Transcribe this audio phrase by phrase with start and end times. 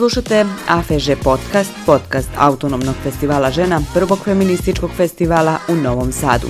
[0.00, 6.46] Slušate AFŽ podcast, podcast Autonomnog festivala žena, prvog feminističkog festivala u Novom Sadu.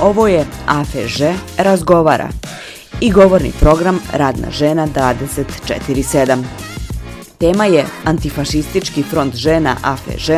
[0.00, 1.20] Ovo je AFŽ
[1.58, 2.28] razgovara
[3.00, 6.42] i govorni program Radna žena 24-7.
[7.38, 10.30] Tema je Antifašistički front žena AFŽ,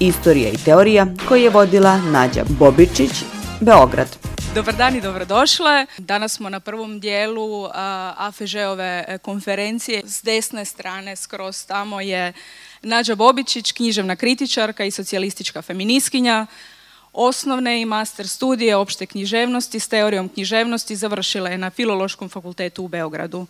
[0.00, 3.24] istorija i teorija koji je vodila Nađa Bobičić,
[3.60, 4.33] Beograd.
[4.54, 5.86] Dobar dan i dobrodošle.
[5.98, 7.68] Danas smo na prvom dijelu
[8.16, 10.02] AFŽ-ove e, konferencije.
[10.06, 12.32] S desne strane skroz tamo je
[12.82, 16.46] Nađa Bobičić, književna kritičarka i socijalistička feministkinja.
[17.12, 22.88] Osnovne i master studije opšte književnosti s teorijom književnosti završila je na Filološkom fakultetu u
[22.88, 23.46] Beogradu.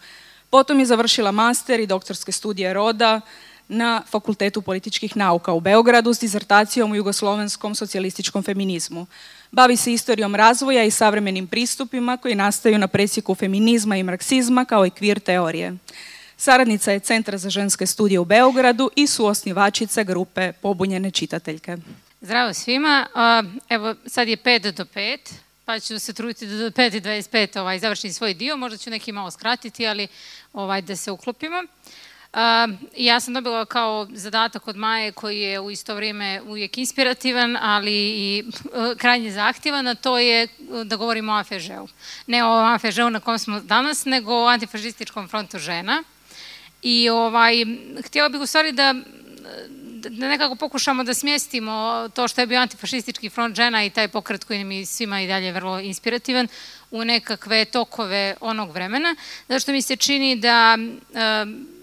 [0.51, 3.21] Potom je završila master i doktorske studije roda
[3.69, 9.07] na Fakultetu političkih nauka u Beogradu s dizertacijom u jugoslovenskom socijalističkom feminizmu.
[9.55, 14.87] Bavi se istorijom razvoja i savremenim pristupima koji nastaju na presjeku feminizma i marksizma kao
[14.87, 15.77] i kvir teorije.
[16.37, 21.77] Saradnica je Centra za ženske studije u Beogradu i suosnivačica grupe Pobunjene čitateljke.
[22.21, 23.07] Zdravo svima.
[23.69, 25.19] Evo, sad je 5 do 5,
[25.65, 28.57] pa ću se truditi da do 5.25 ovaj, završim svoj dio.
[28.57, 30.09] Možda ću neki malo skratiti, ali
[30.53, 31.63] ovaj, da se uklopimo.
[32.97, 37.93] Ja sam dobila kao zadatak od Maje koji je u isto vrijeme uvijek inspirativan, ali
[37.93, 38.45] i
[38.97, 40.49] krajnje zahtjevan, a to je
[40.85, 41.89] da govorimo o AFŽ-u.
[42.27, 46.03] Ne o AFŽ-u na kom smo danas, nego o antifašističkom frontu žena.
[46.83, 47.55] I ovaj,
[48.07, 48.95] htjela bih u stvari da
[50.11, 54.45] da nekako pokušamo da smjestimo to što je bio antifašistički front žena i taj pokret
[54.45, 56.49] koji mi svima i dalje vrlo inspirativan
[56.95, 59.17] u nekakve tokove onog vremena,
[59.49, 60.79] zato što mi se čini da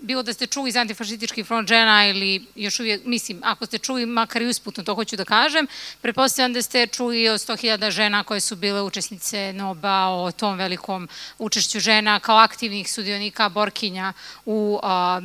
[0.02, 4.06] bilo da ste čuli za antifašistički front žena ili još uvijek, mislim, ako ste čuli
[4.06, 5.68] makar i usputno, to hoću da kažem,
[6.02, 11.10] pretpostavljam da ste čuli o 100.000 žena koje su bile učesnice NOBA, o tom velikom
[11.38, 14.14] učešću žena kao aktivnih sudionika Borkinja
[14.46, 15.22] u, a,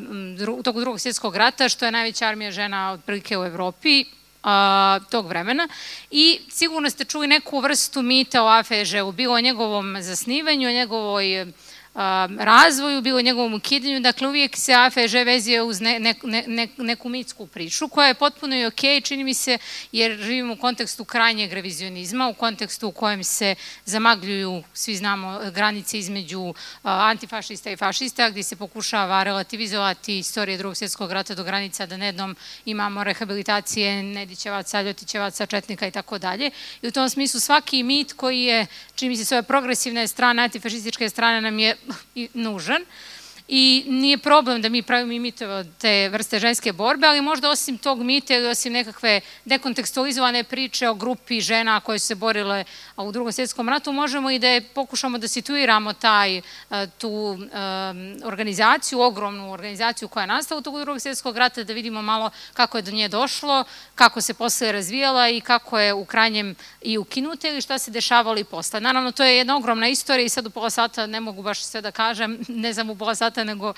[0.58, 4.04] u toku drugog svjetskog rata, što je najveća armija žena otprilike u Evropi,
[4.46, 5.68] a, tog vremena.
[6.10, 11.46] I sigurno ste čuli neku vrstu mita o AFŽ-u, bilo o njegovom zasnivanju, o njegovoj
[12.38, 16.14] razvoju, bilo njegovom ukidanju, dakle uvijek se AFŽ vezio uz ne, ne,
[16.46, 19.58] ne, neku mitsku priču koja je potpuno i ok, čini mi se,
[19.92, 23.54] jer živimo u kontekstu krajnjeg revizionizma, u kontekstu u kojem se
[23.84, 31.12] zamagljuju, svi znamo, granice između antifašista i fašista, gdje se pokušava relativizovati istorije drugog svjetskog
[31.12, 36.50] rata do granica, da nednom imamo rehabilitacije Nedićevaca, Ljotićevaca, Četnika i tako dalje.
[36.82, 41.08] I u tom smislu svaki mit koji je, čini mi se, svoje progresivne strane, antifašističke
[41.08, 41.76] strane nam je
[42.34, 42.84] нужен,
[43.48, 47.50] i nije problem da mi pravimo i mitove od te vrste ženske borbe, ali možda
[47.50, 52.64] osim tog mita ili osim nekakve dekontekstualizovane priče o grupi žena koje su se borile
[52.96, 56.42] u drugom svjetskom ratu, možemo i da je pokušamo da situiramo taj, e,
[56.98, 57.40] tu um,
[58.24, 62.78] organizaciju, ogromnu organizaciju koja je nastala u toku drugog svjetskog rata, da vidimo malo kako
[62.78, 63.64] je do nje došlo,
[63.94, 68.38] kako se posle razvijala i kako je u krajnjem i ukinuta ili šta se dešavalo
[68.38, 68.80] i posle.
[68.80, 71.80] Naravno, to je jedna ogromna istorija i sad u pola sata ne mogu baš sve
[71.80, 73.74] da kažem, ne znam u pola sata sata, nego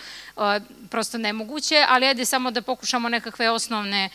[0.91, 4.09] prosto nemoguće, ali ajde samo da pokušamo nekakve osnovne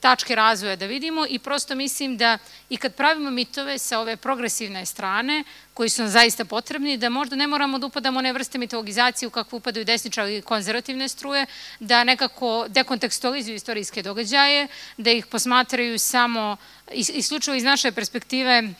[0.00, 2.38] tačke razvoja da vidimo i prosto mislim da
[2.68, 5.44] i kad pravimo mitove sa ove progresivne strane,
[5.74, 9.30] koji su nam zaista potrebni, da možda ne moramo da upadamo one vrste mitologizacije u
[9.30, 11.46] kakvu upadaju desničari i konzervativne struje,
[11.80, 16.56] da nekako dekontekstualizuju istorijske događaje, da ih posmatraju samo
[16.92, 18.74] isključivo iz naše perspektive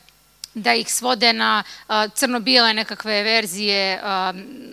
[0.54, 1.62] da ih svode na
[2.14, 4.00] crno-bijele nekakve verzije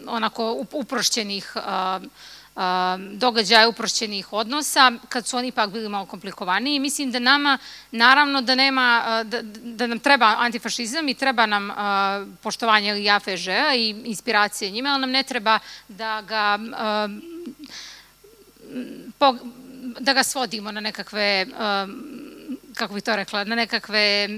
[0.07, 1.53] onako uprošćenih
[3.13, 6.79] događaja uprošćenih odnosa, kad su oni ipak bili malo komplikovaniji.
[6.79, 7.57] Mislim da nama,
[7.91, 11.71] naravno da nema, da, da nam treba antifašizam i treba nam
[12.43, 16.59] poštovanje ili AFŽ i inspiracije njima, ali nam ne treba da ga
[19.99, 21.45] da ga svodimo na nekakve
[22.73, 24.29] kako bih to rekla, na nekakve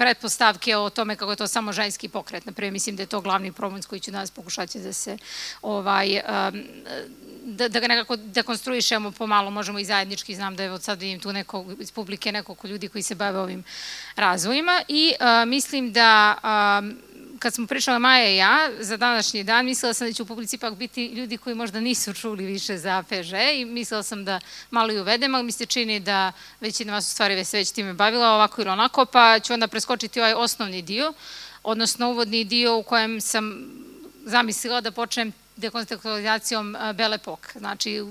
[0.00, 2.46] pretpostavke o tome kako je to samo ženski pokret.
[2.46, 5.18] Naprimjer, mislim da je to glavni problem s koji ću danas pokušati da se
[5.62, 6.20] ovaj,
[7.44, 11.20] da, da ga nekako dekonstruišemo pomalo, možemo i zajednički, znam da je od sad vidim
[11.20, 13.64] tu neko, iz publike nekoliko ljudi koji se bave ovim
[14.16, 16.82] razvojima i a, mislim da a,
[17.40, 20.56] kad smo pričala Maja i ja za današnji dan, mislila sam da će u publici
[20.56, 24.40] ipak biti ljudi koji možda nisu čuli više za PŽ i mislila sam da
[24.70, 27.92] malo i uvedem, ali mi se čini da većina vas u stvari se već time
[27.92, 31.12] bavila ovako ili onako, pa ću onda preskočiti ovaj osnovni dio,
[31.62, 33.70] odnosno uvodni dio u kojem sam
[34.24, 37.52] zamislila da počnem dekontekstualizacijom Bele Pok.
[37.58, 38.04] Znači,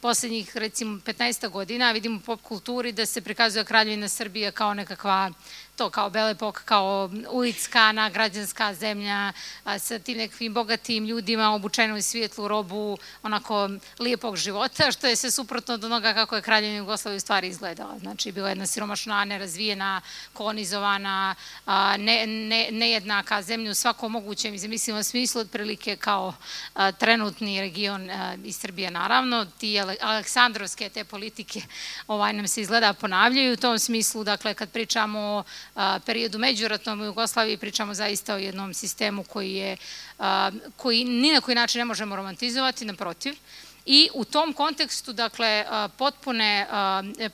[0.00, 5.32] poslednjih recimo 15 godina vidimo u pop kulturi da se prikazuje kraljevina Srbije kao nekakva
[5.80, 9.32] to kao Belepok, kao ulickana, građanska zemlja,
[9.78, 15.30] sa tim nekakvim bogatim ljudima, obučenom i svijetlu robu, onako lijepog života, što je sve
[15.30, 17.98] suprotno od onoga kako je kraljevina Jugoslavija u stvari izgledala.
[17.98, 20.00] Znači, bila jedna siromašna, nerazvijena,
[20.32, 21.34] kolonizovana,
[21.98, 26.34] ne, ne, nejednaka zemlja u svakom mogućem, mislim, smislu, otprilike kao
[26.98, 28.10] trenutni region
[28.44, 29.46] iz Srbije, naravno.
[29.58, 31.62] Ti Aleksandrovske te politike
[32.06, 35.44] ovaj, nam se izgleda ponavljaju u tom smislu, dakle, kad pričamo o
[36.06, 39.76] periodu međuratnom u Jugoslaviji, pričamo zaista o jednom sistemu koji je,
[40.76, 43.34] koji ni na koji način ne možemo romantizovati, naprotiv.
[43.86, 45.64] I u tom kontekstu, dakle,
[45.96, 46.66] potpune,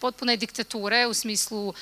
[0.00, 1.74] potpune diktature u smislu,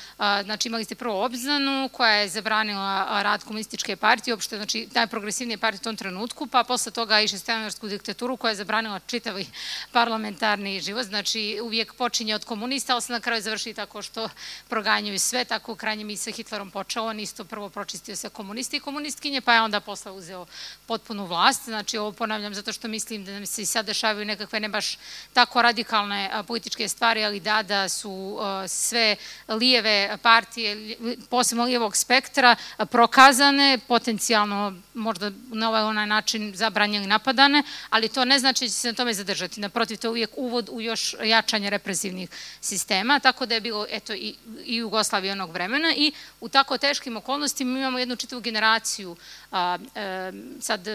[0.43, 5.79] znači imali ste prvo obznanu koja je zabranila rad komunističke partije, uopšte, znači najprogresivnije partije
[5.79, 9.47] u tom trenutku, pa posle toga i šestenovarsku diktaturu koja je zabranila čitavi
[9.91, 14.29] parlamentarni život, znači uvijek počinje od komunista, ali se na kraju završi tako što
[14.67, 18.77] proganjaju sve, tako u krajnjem i sa Hitlerom počeo, on isto prvo pročistio se komunisti
[18.77, 20.45] i komunistkinje, pa je onda posle uzeo
[20.85, 24.54] potpunu vlast, znači ovo ponavljam zato što mislim da nam se i sad dešavaju nekakve
[24.59, 24.97] ne baš
[25.33, 29.15] tako radikalne političke stvari, ali da, da su sve
[29.47, 30.97] lijeve partije,
[31.29, 32.55] posebno lijevog spektra,
[32.91, 38.73] prokazane, potencijalno možda na ovaj onaj način zabranjeni napadane, ali to ne znači da će
[38.73, 39.61] se na tome zadržati.
[39.61, 42.29] Naprotiv, to je uvijek uvod u još jačanje represivnih
[42.61, 44.35] sistema, tako da je bilo eto, i,
[44.65, 49.15] i Jugoslavije onog vremena i u tako teškim okolnostima imamo jednu čitavu generaciju
[49.51, 50.87] a, a, sad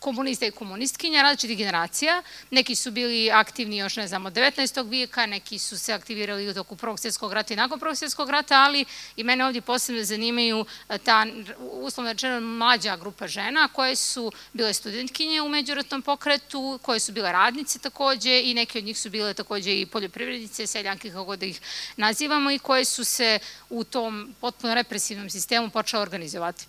[0.00, 2.22] komunista i komunistkinja različitih generacija.
[2.50, 4.88] Neki su bili aktivni još, ne znam, od 19.
[4.88, 8.62] vijeka, neki su se aktivirali u toku Prvog svjetskog rata i nakon Prvog svjetskog rata,
[8.62, 8.84] ali
[9.16, 11.26] i mene ovdje posebno zanimaju e, ta,
[11.60, 17.32] uslovno rečeno, mlađa grupa žena koje su bile studentkinje u međuratnom pokretu, koje su bile
[17.32, 21.46] radnice takođe i neke od njih su bile takođe i poljoprivrednice, seljanke, kako god da
[21.46, 21.60] ih
[21.96, 23.38] nazivamo, i koje su se
[23.70, 26.66] u tom potpuno represivnom sistemu počele organizovati.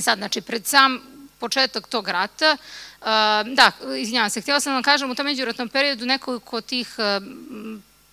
[0.00, 2.56] Sad, znači, pred sam početak tog rata.
[3.00, 3.06] Uh,
[3.54, 7.22] da, izvinjavam se, htjela sam da vam kažem u tom međuratnom periodu nekoliko tih uh,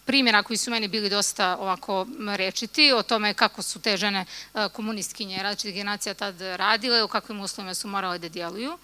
[0.05, 4.65] primjera koji su meni bili dosta ovako rečiti o tome kako su te žene uh,
[4.71, 8.77] komunistkinje različitih generacija tad radile, u kakvim uslovima su morale da djeluju.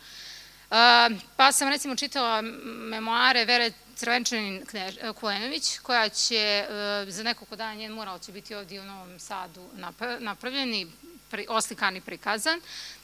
[1.36, 4.66] Pa sam recimo čitala memoare Vere Crvenčanin
[5.20, 6.66] Kulenović, koja će
[7.08, 9.70] za nekoliko dana njen mural će biti ovdje u Novom Sadu
[10.20, 10.88] napravljen i
[11.48, 12.62] oslikan i prikazan.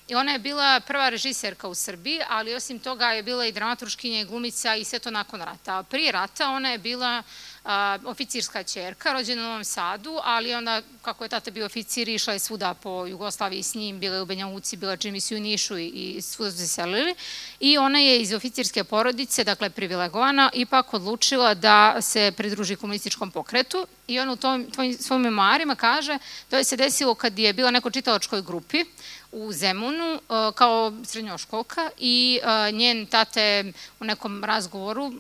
[0.08, 4.20] I ona je bila prva režiserka u Srbiji, ali osim toga je bila i dramaturškinja
[4.20, 5.84] i glumica i sve to nakon rata.
[5.84, 7.24] Prije rata ona je bila
[7.68, 12.34] a, oficirska čerka, rođena u Novom Sadu, ali onda, kako je tata bio oficir, išla
[12.34, 15.78] je svuda po Jugoslaviji s njim, bila je u Benjavuci, bila čini mi u Nišu
[15.78, 17.16] i, i svuda su se selili.
[17.60, 23.88] I ona je iz oficirske porodice, dakle privilegovana, ipak odlučila da se pridruži komunističkom pokretu
[24.08, 24.68] i ona u tom,
[25.00, 26.18] svojim memoarima kaže
[26.50, 28.86] to je se desilo kad je bila neko čitalačkoj grupi
[29.32, 30.20] u Zemunu e,
[30.56, 35.14] kao srednjoškolka i e, njen tate u nekom razgovoru e,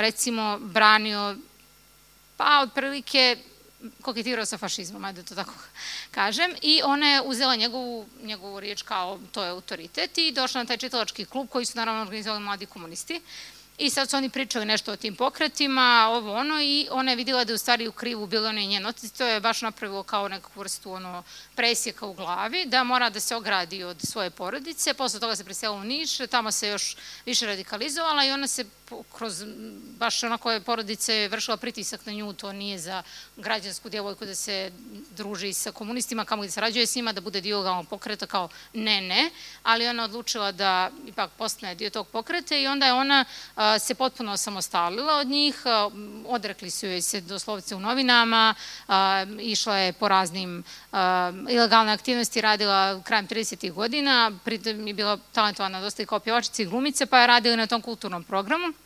[0.00, 1.36] recimo branio
[2.36, 3.36] pa otprilike
[4.02, 5.52] koketirao sa fašizmom, ajde da to tako
[6.18, 10.66] kažem, i ona je uzela njegovu, njegovu riječ kao to je autoritet i došla na
[10.66, 13.20] taj čitalački klub koji su naravno organizovali mladi komunisti.
[13.78, 17.44] I sad su oni pričali nešto o tim pokretima, ovo ono, i ona je videla
[17.44, 20.02] da je u stvari u krivu bilo ono i njen otac, to je baš napravilo
[20.02, 21.22] kao nekakvu vrstu ono,
[21.54, 25.76] presjeka u glavi, da mora da se ogradi od svoje porodice, posle toga se preselila
[25.76, 28.64] u Niš, tamo se još više radikalizovala i ona se
[29.12, 29.44] kroz
[29.98, 33.02] baš onako je porodice vršila pritisak na nju, to nije za
[33.36, 34.72] građansku djevojku da se
[35.16, 38.48] druži sa komunistima, kamo da se rađuje s njima, da bude dio galnog pokreta, kao
[38.72, 39.30] ne, ne,
[39.62, 43.24] ali ona odlučila da ipak postane dio tog pokreta i onda je ona
[43.80, 45.62] se potpuno osamostalila od njih,
[46.26, 48.54] odrekli su joj se doslovce u novinama,
[49.40, 50.64] išla je po raznim
[51.48, 53.72] ilegalne aktivnosti, radila krajem 30.
[53.72, 57.66] godina, pritom je bila talentovana dosta i kao pjevačica i glumica, pa je radila na
[57.66, 58.83] tom kulturnom programu.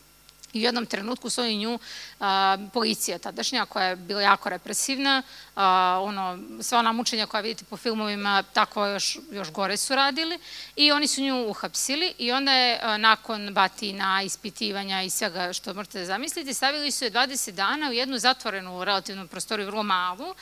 [0.52, 1.78] I u jednom trenutku su nju
[2.20, 5.22] a, policija tadašnja, koja je bila jako represivna,
[5.56, 10.38] a, ono, sva ona mučenja koja vidite po filmovima, tako još, još gore su radili,
[10.76, 15.74] i oni su nju uhapsili i onda je a, nakon batina, ispitivanja i svega što
[15.74, 20.34] možete zamislite, stavili su je 20 dana u jednu zatvorenu relativnu prostoriju, vrlo malu,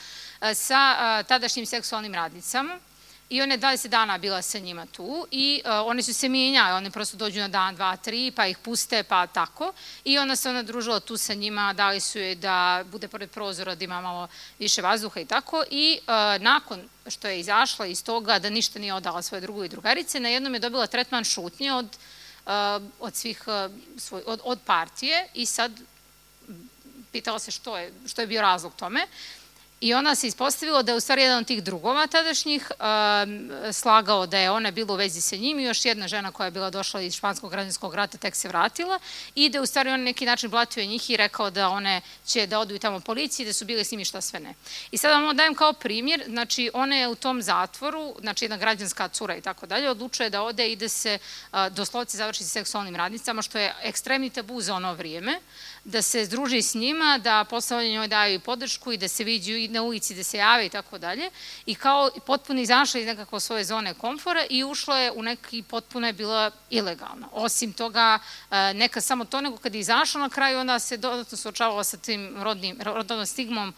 [0.54, 2.78] sa tadašnjim seksualnim radnicama
[3.28, 6.74] I ona je 20 dana bila sa njima tu i uh, one su se mijenjale,
[6.74, 9.72] one prosto dođu na dan, dva, tri, pa ih puste, pa tako.
[10.04, 13.74] I ona se ona družila tu sa njima, dali su je da bude pored prozora,
[13.74, 14.28] da ima malo
[14.58, 15.64] više vazduha i tako.
[15.70, 19.68] I uh, nakon što je izašla iz toga da ništa nije odala svoje drugu i
[19.68, 21.96] drugarice, na jednom je dobila tretman šutnje od,
[22.46, 22.52] uh,
[23.00, 23.42] od svih,
[23.98, 25.72] svoj, od, od partije i sad
[27.12, 29.06] pitala se što je, što je bio razlog tome.
[29.80, 34.26] I onda se ispostavilo da je u stvari jedan od tih drugova tadašnjih um, slagao
[34.26, 36.70] da je ona bila u vezi sa njim i još jedna žena koja je bila
[36.70, 38.98] došla iz Španskog građanskog rata tek se vratila
[39.34, 42.46] i da je u stvari on neki način blatio njih i rekao da one će
[42.46, 44.54] da odu i tamo policiji, da su bile s njim i šta sve ne.
[44.90, 49.08] I sada vam dajem kao primjer, znači ona je u tom zatvoru, znači jedna građanska
[49.08, 51.18] cura i tako dalje, odlučuje da ode i da se
[51.52, 55.40] uh, doslovce završi sa seksualnim radnicama, što je ekstremni tabu za ono vrijeme
[55.86, 59.68] da se združi s njima, da posle njoj daju podršku i da se viđu i
[59.68, 61.30] na ulici, da se jave i tako dalje.
[61.66, 66.06] I kao potpuno izašla iz nekako svoje zone komfora i ušla je u neki potpuno
[66.06, 67.28] je bila ilegalna.
[67.32, 68.18] Osim toga,
[68.50, 71.96] e, neka samo to, nego kad je izašla na kraju, onda se dodatno suočavala sa
[71.96, 73.74] tim rodnim, rodnom stigmom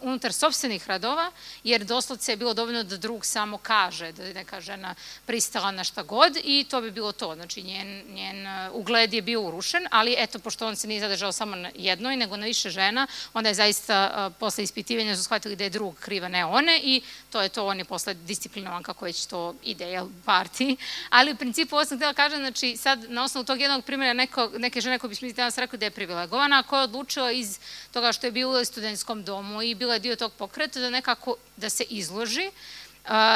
[0.00, 1.30] unutar sobstvenih radova,
[1.64, 4.94] jer doslovce je bilo dovoljno da drug samo kaže da je neka žena
[5.26, 7.34] pristala na šta god i to bi bilo to.
[7.34, 11.32] Znači, njen, njen e, ugled je bio urušen, ali eto, pošto on se nije zadržao
[11.32, 15.64] samo na jednoj, nego na više žena, onda je zaista posle ispitivanja su shvatili da
[15.64, 19.26] je drug kriva, ne one i to je to, on je posle disciplinovan kako već
[19.26, 20.76] to ide, jel, parti.
[21.10, 24.50] Ali u principu ovo sam htjela kažem, znači sad na osnovu tog jednog primjera neko,
[24.58, 27.58] neke žene koje bi danas rekli da je privilegovana, koja je odlučila iz
[27.92, 31.36] toga što je bila u studentskom domu i bila je dio tog pokreta da nekako
[31.56, 32.50] da se izloži,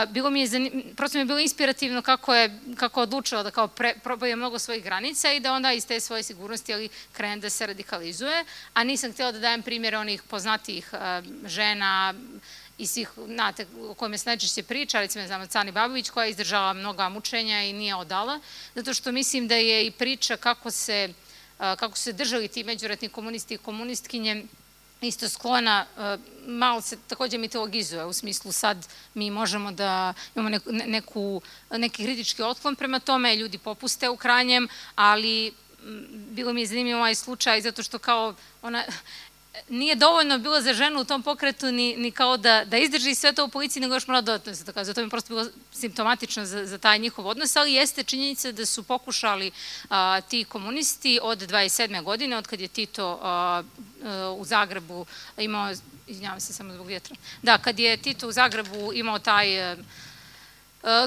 [0.08, 3.94] bilo mi je, prosto mi je bilo inspirativno kako je, kako odlučila da kao pre,
[4.02, 7.66] probaje mnogo svojih granica i da onda iz te svoje sigurnosti ali krene da se
[7.66, 8.44] radikalizuje,
[8.74, 10.90] a nisam htjela da dajem primjer onih poznatijih
[11.46, 12.14] žena
[12.78, 16.72] i svih, znate, o kojima se najčešće priča, recimo znamo Cani Babović koja je izdržala
[16.72, 18.40] mnoga mučenja i nije odala,
[18.74, 21.12] zato što mislim da je i priča kako se,
[21.58, 24.44] kako se držali ti međuratni komunisti i komunistkinje
[25.08, 30.72] isto sklona, e, malo se takođe mitologizuje, u smislu sad mi možemo da imamo neku,
[30.72, 35.52] neku, neki kritički otklon prema tome, ljudi popuste u kranjem, ali
[36.10, 38.84] bilo mi je zanimljivo ovaj slučaj zato što kao ona
[39.68, 43.32] nije dovoljno bilo za ženu u tom pokretu ni, ni kao da, da izdrži sve
[43.32, 44.84] to u policiji, nego još mora dodatno se tako.
[44.84, 48.66] Zato mi je prosto bilo simptomatično za, za taj njihov odnos, ali jeste činjenica da
[48.66, 49.50] su pokušali
[49.90, 52.02] a, ti komunisti od 27.
[52.02, 53.62] godine, od kad je Tito a,
[54.04, 55.06] a, u Zagrebu
[55.38, 55.72] imao,
[56.06, 59.76] izvinjavam se samo zbog vjetra, da, kad je Tito u Zagrebu imao taj a,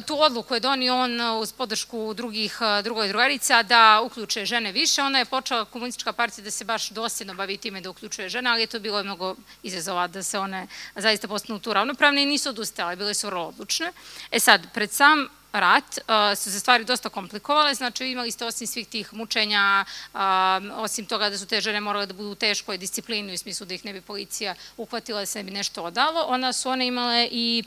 [0.05, 4.71] tu odluku je donio on e, uz podršku drugih, e, drugoj drugarica da uključe žene
[4.71, 5.01] više.
[5.01, 8.61] Ona je počela komunistička partija da se baš dosljedno bavi time da uključuje žene, ali
[8.61, 12.95] je to bilo mnogo izazova da se one zaista postanu tu ravnopravne i nisu odustale,
[12.95, 13.91] bile su vrlo odlučne.
[14.31, 15.99] E sad, pred sam rat,
[16.35, 19.85] su se stvari dosta komplikovale, znači imali ste osim svih tih mučenja,
[20.75, 23.73] osim toga da su te žene morale da budu u teškoj disciplini, u smislu da
[23.73, 27.27] ih ne bi policija uhvatila, da se ne bi nešto odalo, onda su one imale
[27.31, 27.63] i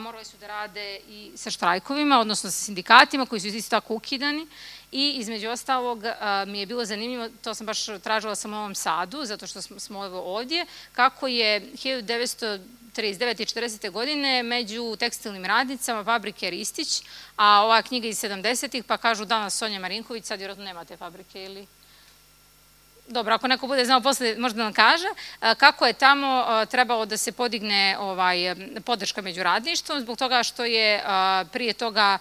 [0.00, 4.46] morale su da rade i sa štrajkovima, odnosno sa sindikatima koji su isto tako ukidani.
[4.92, 6.02] I između ostalog
[6.46, 10.00] mi je bilo zanimljivo, to sam baš tražila sam u ovom Sadu, zato što smo
[10.00, 12.60] ovdje, kako je 1900
[12.94, 13.40] 39.
[13.40, 13.90] i 40.
[13.90, 17.02] godine među tekstilnim radnicama fabrike Ristić,
[17.36, 18.82] a ova knjiga iz 70.
[18.82, 21.66] pa kažu danas Sonja Marinković, sad vjerojatno nema te fabrike ili
[23.12, 25.06] dobro, ako neko bude znao posle, možda da nam kaže,
[25.56, 28.54] kako je tamo trebalo da se podigne ovaj,
[28.84, 31.02] podrška među radništvom, zbog toga što je
[31.52, 32.18] prije toga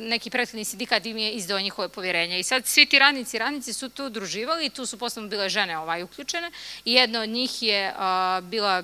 [0.00, 2.38] neki prethodni sindikat im je izdao njihove povjerenja.
[2.38, 5.48] I sad svi ti radnici i radnici su tu udruživali i tu su posledno bile
[5.48, 6.50] žene ovaj, uključene
[6.84, 7.94] i jedna od njih je
[8.42, 8.82] bila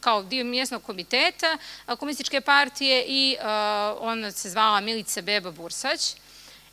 [0.00, 1.58] kao dio mjesnog komiteta
[1.98, 3.36] komunističke partije i
[3.98, 6.14] ona se zvala Milica Beba Bursać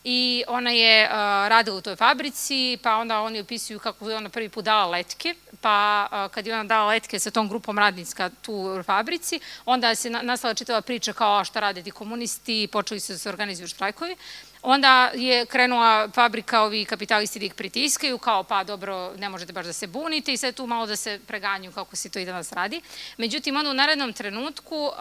[0.03, 1.11] i ona je uh,
[1.47, 5.35] radila u toj fabrici, pa onda oni opisuju kako je ona prvi put dala letke,
[5.61, 9.95] pa uh, kad je ona dala letke sa tom grupom radnicka tu u fabrici, onda
[9.95, 14.15] se nastala čitava priča kao šta rade ti komunisti, počeli su da se organizuju štrajkovi.
[14.61, 19.65] Onda je krenula fabrika, ovi kapitalisti da ih pritiskaju, kao pa dobro, ne možete baš
[19.65, 22.51] da se bunite i sve tu malo da se preganju kako se to i danas
[22.51, 22.81] radi.
[23.17, 24.91] Međutim, onda u narednom trenutku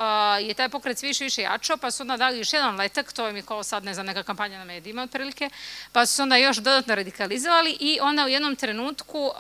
[0.40, 3.32] je taj pokret više više jačao, pa su onda dali još jedan letak, to je
[3.32, 5.50] mi kao sad, ne znam, neka kampanja na medijima otprilike,
[5.92, 9.30] pa su onda još dodatno radikalizovali i onda u jednom trenutku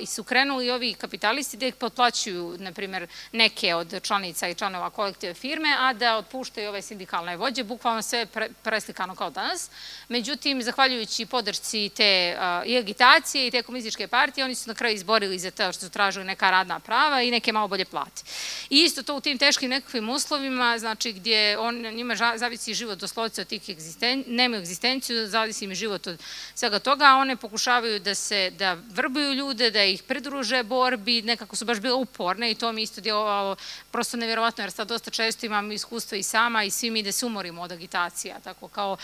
[0.00, 4.90] i su krenuli ovi kapitalisti da ih potplaćuju, na primjer, neke od članica i članova
[4.90, 8.26] kolektive firme, a da otpuštaju ove sindikalne vođe, bukvalno sve
[8.62, 9.67] preslikano kao danas.
[10.08, 15.38] Međutim, zahvaljujući podršci te i agitacije i te komunističke partije, oni su na kraju izborili
[15.38, 18.22] za to što su tražili neka radna prava i neke malo bolje plate.
[18.70, 23.40] I isto to u tim teškim nekakvim uslovima, znači gdje on, njima zavisi život doslovce
[23.40, 26.20] od tih egzisten, nemaju egzistenciju, zavisi im život od
[26.54, 31.56] svega toga, a one pokušavaju da se, da vrbuju ljude, da ih pridruže borbi, nekako
[31.56, 33.56] su baš bile uporne i to mi isto djelovalo
[33.90, 37.26] prosto nevjerovatno, jer sad dosta često imam iskustvo i sama i svi mi da se
[37.26, 38.96] umorimo od agitacija, tako kao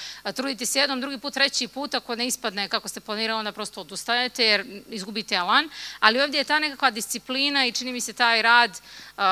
[0.54, 3.80] Potrudite se jednom, drugi put, treći put, ako ne ispadne kako ste planirali, onda prosto
[3.80, 5.68] odustajete jer izgubite alan,
[6.00, 9.23] ali ovdje je ta nekakva disciplina i čini mi se taj rad uh,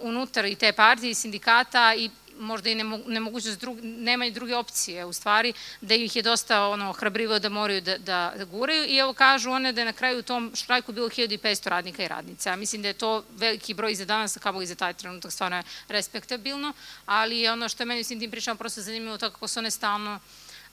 [0.00, 2.74] unutar i te partije i sindikata i možda i
[3.06, 7.48] nemogućnost, drug, nema i druge opcije u stvari, da ih je dosta ono, hrabrivo da
[7.48, 8.84] moraju da, da, da guraju.
[8.84, 12.08] I evo kažu one da je na kraju u tom štrajku bilo 1500 radnika i
[12.08, 12.56] radnica.
[12.56, 15.62] Mislim da je to veliki broj za danas, kao i za taj trenutak stvarno je
[15.88, 16.72] respektabilno,
[17.06, 20.20] ali ono što je meni s tim pričama prosto zanimljivo to kako se one stalno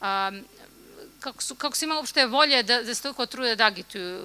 [0.01, 0.45] um,
[1.21, 4.17] kako su, kako su imali uopšte volje da, da se toliko trude da agituju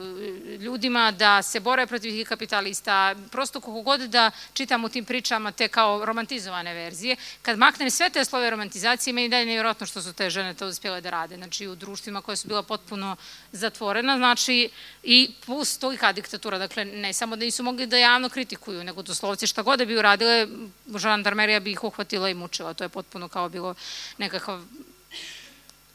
[0.48, 5.04] e, ljudima, da se bore protiv tih kapitalista, prosto kako god da čitam u tim
[5.04, 10.02] pričama te kao romantizovane verzije, kad maknem sve te slove romantizacije, meni dalje nevjerojatno što
[10.02, 13.16] su te žene to uspjele da rade, znači u društvima koje su bila potpuno
[13.52, 14.70] zatvorena, znači
[15.02, 19.46] i plus tolika diktatura, dakle ne samo da nisu mogli da javno kritikuju, nego doslovci
[19.46, 20.48] šta god da bi uradile,
[20.96, 23.74] žandarmerija bi ih uhvatila i mučila, to je potpuno kao bilo
[24.18, 24.62] nekakav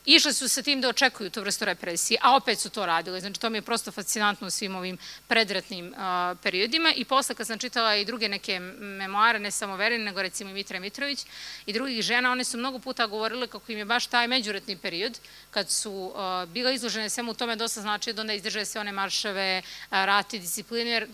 [0.05, 3.19] Išle su sa tim da očekuju tu vrstu represije, a opet su to radile.
[3.19, 6.93] Znači, to mi je prosto fascinantno u svim ovim predratnim a, periodima.
[6.95, 10.53] I posle, kad sam čitala i druge neke memoare, ne samo Verine, nego recimo i
[10.53, 11.25] Mitra Mitrović
[11.65, 15.19] i drugih žena, one su mnogo puta govorile kako im je baš taj međuretni period,
[15.51, 19.61] kad su a, bila izložene svemu tome, dosta znači da onda izdrže sve one maršave,
[19.91, 21.07] rati, discipline, jer,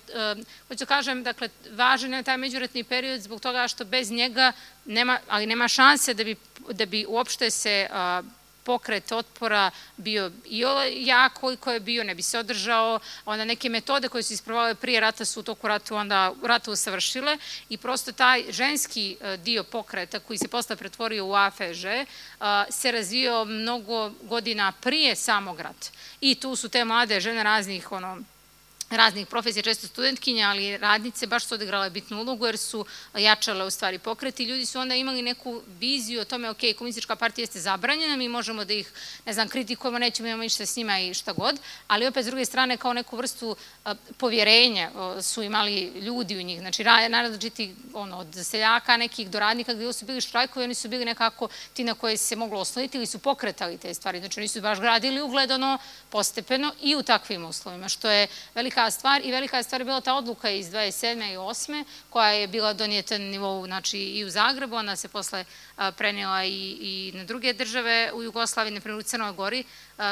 [0.68, 4.52] hoću da kažem, dakle, važan je taj međuretni period zbog toga što bez njega
[4.86, 6.36] nema, ali nema šanse da bi,
[6.72, 7.88] da bi uopšte se
[8.68, 14.10] pokret otpora bio i jak koliko je bio, ne bi se održao, onda neke metode
[14.10, 17.38] koje su ispravale prije rata su u toku rata onda rata usavršile
[17.70, 22.06] i prosto taj ženski e, dio pokreta koji se posle pretvorio u AFŽ e,
[22.70, 25.88] se razvio mnogo godina prije samog rata.
[26.22, 28.18] I tu su te mlade žene raznih ono,
[28.90, 32.86] raznih profesija, često studentkinja, ali radnice baš su odigrale bitnu ulogu jer su
[33.18, 34.44] jačale u stvari pokreti.
[34.44, 38.66] Ljudi su onda imali neku viziju o tome, ok, komunistička partija jeste zabranjena, mi možemo
[38.66, 38.92] da ih,
[39.26, 42.46] ne znam, kritikujemo, nećemo imamo ništa s njima i šta god, ali opet s druge
[42.46, 43.56] strane kao neku vrstu
[44.18, 44.92] povjerenja
[45.22, 50.06] su imali ljudi u njih, znači narazličiti ono, od seljaka nekih do radnika gde su
[50.06, 53.78] bili štrajkovi, oni su bili nekako ti na koje se moglo osnoviti ili su pokretali
[53.78, 55.78] te stvari, znači oni su baš gradili ugledano,
[56.10, 60.02] postepeno i u takvim uslovima, što je velika velika stvar i velika je stvar bila
[60.02, 61.34] ta odluka iz 27.
[61.34, 61.84] i 8.
[62.10, 65.46] koja je bila donijeta na nivou znači, i u Zagrebu, ona se posle
[65.98, 69.64] prenijela i, i na druge države u Jugoslaviji, na primjer u Crnoj Gori,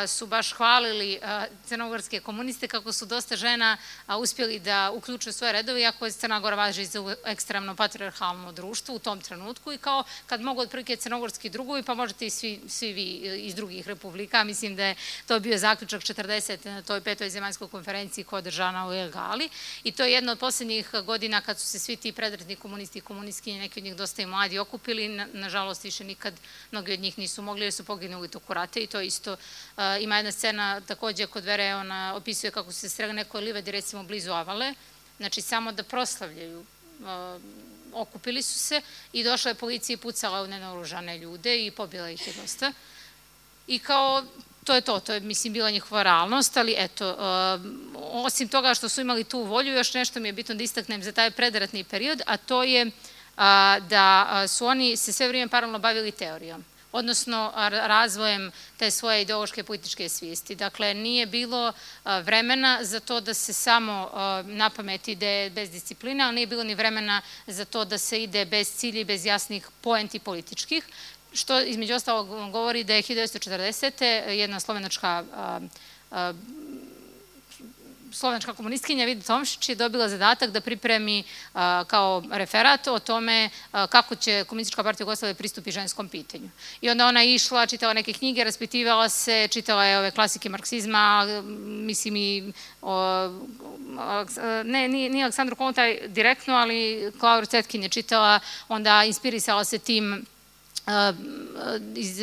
[0.08, 1.20] su baš hvalili
[1.66, 3.78] crnogorske komuniste kako su dosta žena
[4.20, 9.00] uspjeli da uključuju svoje redove, iako je Crna Gora važi za ekstremno patriarhalno društvo u
[9.00, 13.04] tom trenutku i kao kad mogu otprilike crnogorski drugovi, pa možete i svi, svi vi
[13.46, 14.44] iz drugih republika.
[14.44, 14.96] Mislim da je
[15.28, 16.66] to bio zaključak 40.
[16.66, 19.50] na toj petoj zemaljskoj konferenciji koja je održana u Elgali
[19.84, 23.02] i to je jedna od poslednjih godina kad su se svi ti predredni komunisti i
[23.02, 26.34] komunistkinje, neki od njih dosta i mladi okupili, nažalost više nikad
[26.72, 29.38] mnogi od njih nisu mogli jer su poginuli toku rate i to isto
[30.02, 34.32] ima jedna scena takođe kod Vere, ona opisuje kako se srega nekoj livedi recimo blizu
[34.32, 34.74] Avale,
[35.18, 36.66] znači samo da proslavljaju
[37.94, 38.82] okupili su se
[39.14, 42.74] i došla je policija i pucala u nenaoružane ljude i pobila ih je dosta.
[43.68, 44.24] I kao,
[44.64, 47.16] to je to, to je, mislim, bila njihova realnost, ali eto,
[47.96, 51.12] osim toga što su imali tu volju, još nešto mi je bitno da istaknem za
[51.12, 52.92] taj predratni period, a to je
[53.90, 60.10] da su oni se sve vrijeme paralelno bavili teorijom odnosno razvojem te svoje ideološke političke
[60.10, 60.56] svijesti.
[60.56, 61.74] Dakle, nije bilo
[62.24, 64.12] vremena za to da se samo
[64.44, 68.46] na pamet ide bez discipline, ali nije bilo ni vremena za to da se ide
[68.46, 70.84] bez cilja i bez jasnih poenti političkih,
[71.34, 74.30] što između ostalog govori da je 1940.
[74.30, 75.24] jedna slovenačka
[78.16, 81.24] slovenačka komunistkinja Vida Tomšić je dobila zadatak da pripremi
[81.88, 86.50] kao referat o tome kako će komunistička partija Jugoslavije pristupi ženskom pitanju.
[86.82, 91.26] I onda ona išla, čitala neke knjige, raspitivala se, čitala je ove klasike marksizma,
[91.66, 93.28] mislim i o,
[94.64, 100.26] ne, nije, nije Aleksandru Kontaj direktno, ali Klaura Cetkin je čitala, onda inspirisala se tim
[101.96, 102.20] iz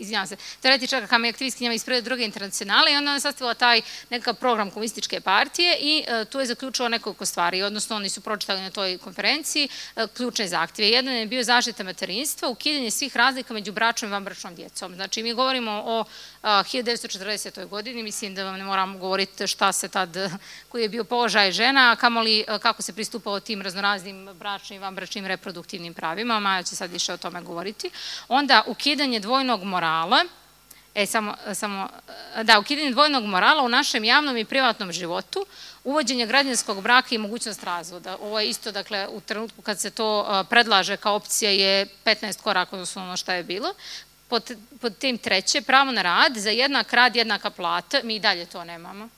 [0.00, 3.80] izvinjam se, teoretičarka kam je aktivistkinjama iz prve druge internacionale i onda ona sastavila taj
[4.10, 8.60] nekakav program komunističke partije i e, tu je zaključila nekoliko stvari, odnosno oni su pročitali
[8.60, 10.90] na toj konferenciji e, ključne zahtjeve.
[10.90, 14.94] Jedan je bio zaštita materinstva, ukidanje svih razlika među bračnom i vanbračnom djecom.
[14.94, 16.04] Znači, mi govorimo o
[16.42, 17.68] 1940.
[17.68, 20.16] godini, mislim da vam ne moram govoriti šta se tad,
[20.68, 25.94] koji je bio položaj žena, kamoli kako se pristupalo tim raznoraznim bračnim i vanbračnim reproduktivnim
[25.94, 27.90] pravima, Maja će sad više o tome govoriti.
[28.28, 30.24] Onda, ukidanje dvojnog morala,
[30.94, 31.88] E, samo, samo,
[32.42, 35.46] da, ukidanje dvojnog morala u našem javnom i privatnom životu,
[35.84, 38.16] uvođenje građanskog braka i mogućnost razvoda.
[38.20, 42.76] Ovo je isto, dakle, u trenutku kad se to predlaže kao opcija je 15 koraka,
[42.76, 43.74] odnosno ono šta je bilo
[44.30, 48.46] pod, pod tim treće, pravo na rad, za jednak rad, jednaka plata, mi i dalje
[48.46, 49.08] to nemamo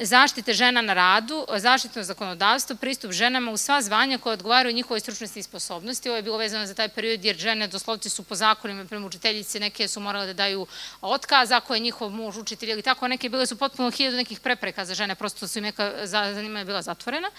[0.00, 5.40] zaštite žena na radu, zaštitno zakonodavstvo, pristup ženama u sva zvanja koje odgovaraju njihovoj stručnosti
[5.40, 6.08] i sposobnosti.
[6.08, 9.60] Ovo je bilo vezano za taj period jer žene doslovci su po zakonima prema učiteljice,
[9.60, 10.66] neke su morale da daju
[11.00, 14.84] otkaz, ako je njihov muž učitelj ili tako, neke bile su potpuno hiljadu nekih prepreka
[14.84, 17.30] za žene, prosto su im neka zanima je bila zatvorena.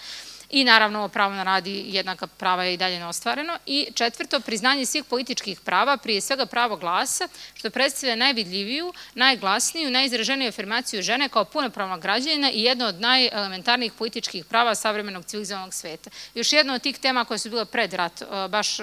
[0.50, 3.58] I naravno pravo na radi jednaka prava je i dalje neostvareno.
[3.66, 10.48] I četvrto, priznanje svih političkih prava, prije svega pravo glasa, što predstavlja najvidljiviju, najglasniju, najizraženiju
[10.48, 16.10] afirmaciju žene kao punopravnog građanina i jedno od najelementarnijih političkih prava savremenog civilizovanog sveta.
[16.34, 18.80] Još jedna od tih tema koje su bile pred rat, baš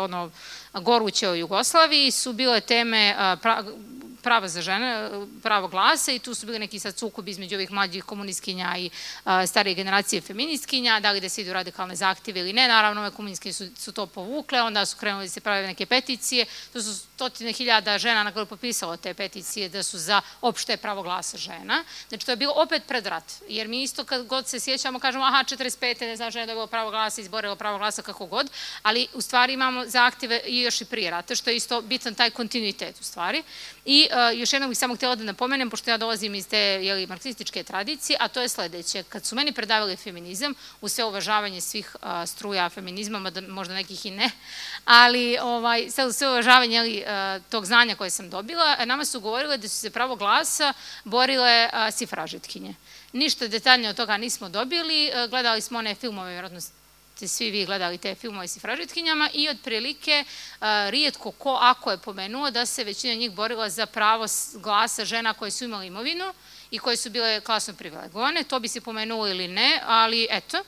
[0.00, 0.30] ono,
[0.72, 3.14] goruće o Jugoslaviji, su bile teme
[4.22, 5.10] prava za žene,
[5.42, 8.90] pravo glasa i tu su bili neki sad sukobi između ovih mlađih komunistkinja i
[9.46, 13.52] starije generacije feministkinja, da li da se idu radikalne zahtjeve ili ne, naravno ove komunistkinje
[13.52, 17.52] su, su to povukle, onda su krenuli da se prave neke peticije, to su stotine
[17.52, 22.26] hiljada žena na koje popisalo te peticije da su za opšte pravo glasa žena, znači
[22.26, 25.44] to je bilo opet pred rat, jer mi isto kad god se sjećamo kažemo aha
[25.44, 26.00] 45.
[26.00, 28.50] ne znam žena je bilo pravo glasa, izborilo pravo glasa kako god,
[28.82, 32.30] ali u stvari imamo zahtjeve i još i prije rata, što je isto bitan taj
[32.30, 33.42] kontinuitet u stvari.
[33.84, 37.62] I uh, još jednom bih samo htjela da napomenem, pošto ja dolazim iz te marksističke
[37.62, 39.02] tradicije, a to je sledeće.
[39.02, 44.10] Kad su meni predavali feminizam, u sve uvažavanje svih uh, struja feminizma, možda nekih i
[44.10, 44.30] ne,
[44.84, 49.68] ali ovaj, sve, sve uvažavanje uh, tog znanja koje sam dobila, nama su govorile da
[49.68, 50.72] su se pravo glasa
[51.04, 52.74] borile sifražitkinje.
[53.12, 56.60] Ništa detaljnije od toga nismo dobili, gledali smo one filmove, vjerojatno
[57.16, 60.24] ste svi vi gledali te filmove s fražitkinjama i otprilike
[60.90, 65.50] rijetko ko ako je pomenuo da se većina njih borila za pravo glasa žena koje
[65.50, 66.32] su imali imovinu
[66.70, 70.64] i koje su bile klasno privilegovane, to bi se pomenuo ili ne, ali eto.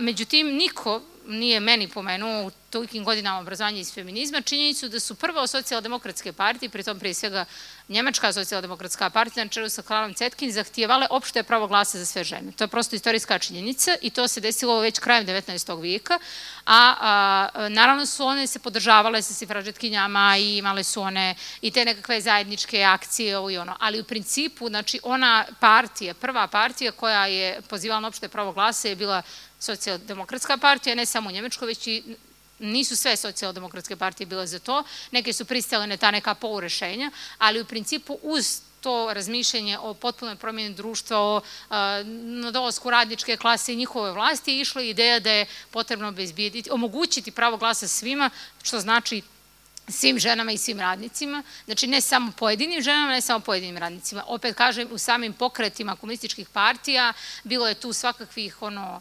[0.00, 5.46] Međutim, niko nije meni pomenuo u tolikim godinama obrazovanja iz feminizma, činjenicu da su prvo
[5.46, 7.44] socijaldemokratske partije, pritom prije svega
[7.88, 12.52] Njemačka socijaldemokratska partija na čelu sa Klalom Cetkin zahtijevale opšte pravo glasa za sve žene.
[12.52, 15.80] To je prosto istorijska činjenica i to se desilo već krajem 19.
[15.80, 16.18] vijeka,
[16.66, 21.84] a, a naravno su one se podržavale sa sifražetkinjama i imale su one i te
[21.84, 27.26] nekakve zajedničke akcije ovo i ono, ali u principu, znači ona partija, prva partija koja
[27.26, 29.22] je pozivala na opšte pravo glasa je bila
[29.66, 32.02] socijaldemokratska partija, ne samo u Njemačkoj, već i
[32.58, 37.60] nisu sve socijaldemokratske partije bile za to, neke su pristale na ta neka polurešenja, ali
[37.60, 41.40] u principu uz to razmišljanje o potpunoj promjeni društva, o
[42.42, 46.14] nadolasku radničke klase i njihove vlasti je išla ideja da je potrebno
[46.70, 48.30] omogućiti pravo glasa svima,
[48.62, 49.22] što znači
[49.88, 54.24] svim ženama i svim radnicima, znači ne samo pojedinim ženama, ne samo pojedinim radnicima.
[54.26, 57.12] Opet kažem, u samim pokretima komunističkih partija
[57.44, 59.00] bilo je tu svakakvih ono,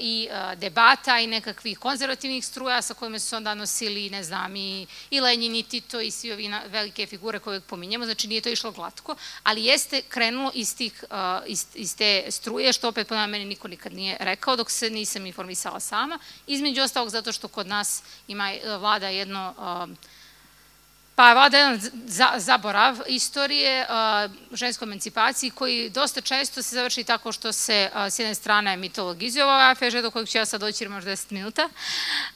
[0.00, 5.20] i debata i nekakvih konzervativnih struja sa kojima su onda nosili, ne znam, i, i
[5.20, 9.16] Lenin i Tito i svi ovi velike figure koje pominjemo, znači nije to išlo glatko,
[9.42, 11.04] ali jeste krenulo iz, tih,
[11.46, 15.26] iz, iz te struje, što opet po meni niko nikad nije rekao, dok se nisam
[15.26, 19.54] informisala sama, između ostalog zato što kod nas ima vlada jedno
[21.16, 21.80] Pa vada jedan
[22.36, 23.86] zaborav istorije
[24.52, 29.70] ženskoj emancipaciji koji dosta često se završi tako što se s jedne strane mitologizuje ova
[29.70, 31.68] AFŽ do kojeg ću ja sad doći jer možda 10 minuta,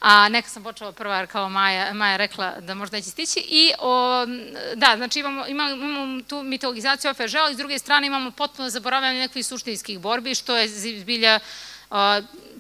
[0.01, 3.73] a neka sam počela prva jer kao Maja, Maja rekla da možda neće stići i
[3.79, 4.27] o,
[4.75, 9.19] da, znači imamo, imamo, imamo tu mitologizaciju AFŽ, ali s druge strane imamo potpuno zaboravljanje
[9.21, 11.41] nekih suštinskih borbi što je zbilja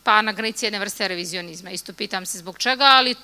[0.04, 1.70] pa na granici jedne vrste revizionizma.
[1.70, 3.14] Isto pitam se zbog čega, ali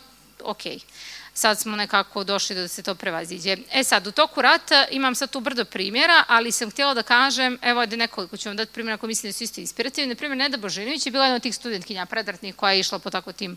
[0.44, 0.76] okej.
[0.76, 0.95] Okay
[1.36, 3.56] sad smo nekako došli da se to prevaziđe.
[3.72, 7.58] E sad, u toku rata imam sad tu brdo primjera, ali sam htjela da kažem,
[7.62, 10.08] evo da nekoliko ću vam dati primjera koji mislim da su isto inspirativni.
[10.08, 13.10] Na primjer, Neda Božinović je bila jedna od tih studentkinja predratnih koja je išla po
[13.10, 13.56] tako tim,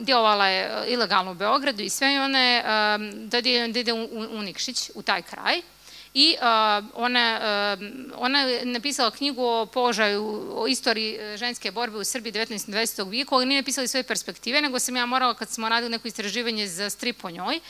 [0.00, 3.38] djelovala je ilegalno u Beogradu i sve i one, uh, da
[3.80, 5.62] ide u, u Nikšić, u taj kraj
[6.14, 7.40] i uh, ona,
[7.78, 7.84] uh,
[8.16, 12.70] ona je napisala knjigu o položaju, o istoriji uh, ženske borbe u Srbiji 19.
[12.70, 13.10] 20.
[13.10, 16.68] vijeku, ali nije napisala svoje perspektive, nego sam ja morala, kad smo radili neko istraživanje
[16.68, 17.60] za strip o njoj,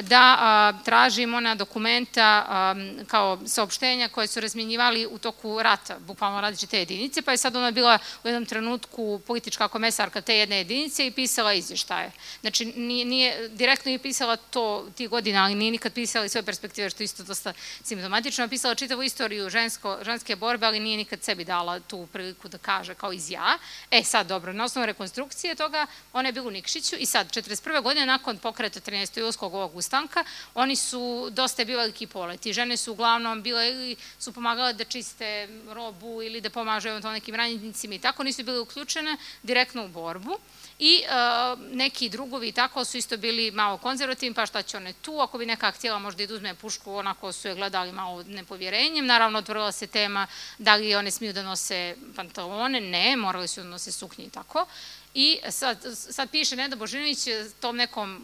[0.00, 6.78] da tražim ona dokumenta um, kao saopštenja koje su razmjenjivali u toku rata, bukvalno različite
[6.78, 11.10] jedinice, pa je sad ona bila u jednom trenutku politička komesarka te jedne jedinice i
[11.10, 12.12] pisala izvještaje.
[12.40, 16.42] Znači, nije, nije direktno je pisala to ti godina, ali nije nikad pisala i svoje
[16.42, 17.52] perspektive, što isto dosta
[17.94, 22.58] simptomatično, napisala čitavu istoriju žensko, ženske borbe, ali nije nikad sebi dala tu priliku da
[22.58, 23.58] kaže kao iz ja.
[23.90, 27.82] E sad, dobro, na osnovu rekonstrukcije toga, ona je bila u Nikšiću i sad, 41.
[27.82, 29.18] godine, nakon pokreta 13.
[29.18, 32.52] julskog ovog ustanka, oni su dosta bili veliki poleti.
[32.52, 37.34] Žene su uglavnom bile ili su pomagale da čiste robu ili da pomažu eventualno nekim
[37.34, 40.38] ranjenicima i tako, nisu bile uključene direktno u borbu
[40.86, 45.20] i uh, neki drugovi tako su isto bili malo konzervativni, pa šta će one tu,
[45.20, 49.06] ako bi neka htjela možda i da uzme pušku, onako su je gledali malo nepovjerenjem,
[49.06, 50.26] naravno otvorila se tema
[50.58, 54.66] da li one smiju da nose pantalone, ne, morali su da nose suknje i tako.
[55.14, 57.18] I sad, sad piše Neda Božinović
[57.60, 58.22] tom nekom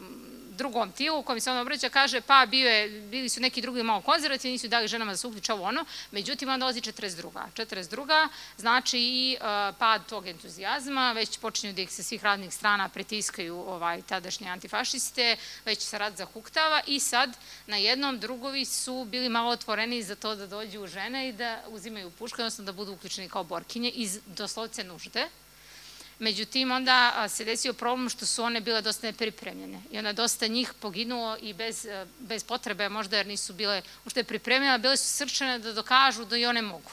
[0.61, 3.83] drugom tilu u kojem se on obraća, kaže pa bio je, bili su neki drugi
[3.83, 7.31] malo konzervativni, nisu dali ženama da se uključe ovo ono, međutim onda dolazi 42.
[7.55, 8.27] 42.
[8.57, 13.57] znači i uh, pad tog entuzijazma, već počinju da ih se svih radnih strana pritiskaju
[13.57, 19.49] ovaj, tadašnje antifašiste, već se rad zahuktava i sad na jednom drugovi su bili malo
[19.49, 23.43] otvoreni za to da dođu žene i da uzimaju puške, odnosno da budu uključeni kao
[23.43, 25.27] borkinje iz doslovce nužde.
[26.21, 30.73] Međutim, onda se desio problem što su one bile dosta nepripremljene i onda dosta njih
[30.79, 35.59] poginulo i bez, e, bez potrebe, možda jer nisu bile ušte pripremljene, bile su srčane
[35.59, 36.91] da dokažu da i one mogu.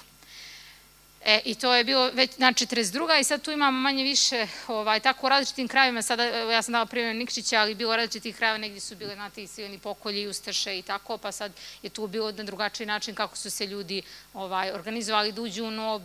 [1.25, 3.21] E, I to je bilo već na 42.
[3.21, 6.87] i sad tu imamo manje više ovaj, tako u različitim krajevima, sada ja sam dala
[6.87, 10.83] primjer Nikšića, ali bilo različitih krajeva, negdje su bile znate, i silni pokolji, ustaše i
[10.83, 14.03] tako, pa sad je tu bilo na drugačiji način kako su se ljudi
[14.35, 16.03] ovaj, organizovali da uđu u nob,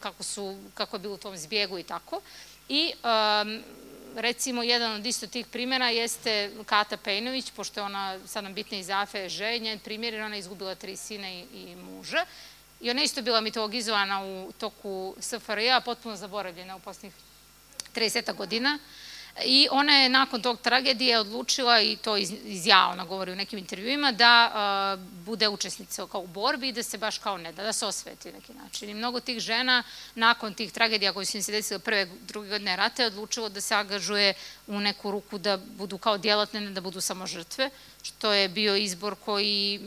[0.00, 2.20] kako, su, kako je bilo u tom zbjegu i tako.
[2.68, 3.62] I um,
[4.16, 8.78] recimo jedan od isto tih primjera jeste Kata Pejnović, pošto je ona sad nam bitna
[8.78, 12.26] iz AFEŽ, njen primjer je ona izgubila tri sine i, i muža.
[12.80, 17.14] I ona isto bila mitologizovana u toku SFRJ-a, potpuno zaboravljena u posljednjih
[17.94, 18.78] 30 godina.
[19.42, 23.36] I ona je nakon tog tragedije odlučila, i to iz, iz ja ona govori u
[23.36, 27.62] nekim intervjuima, da bude učesnica kao u borbi i da se baš kao ne da,
[27.62, 28.90] da se osveti neki način.
[28.90, 29.82] I mnogo tih žena
[30.14, 33.60] nakon tih tragedija koje su im se desile prve, druge godine rata je odlučilo da
[33.60, 34.34] se angažuje
[34.66, 37.70] u neku ruku da budu kao djelatne, ne da budu samo žrtve,
[38.02, 39.80] što je bio izbor koji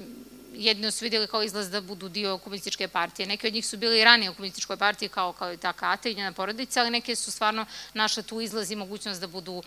[0.57, 3.25] jedni su vidjeli kao izlaz da budu dio komunističke partije.
[3.27, 6.09] Neki od njih su bili i ranije u komunističkoj partiji kao, kao i ta Kata
[6.09, 9.63] i njena porodica, ali neke su stvarno našle tu izlaz i mogućnost da budu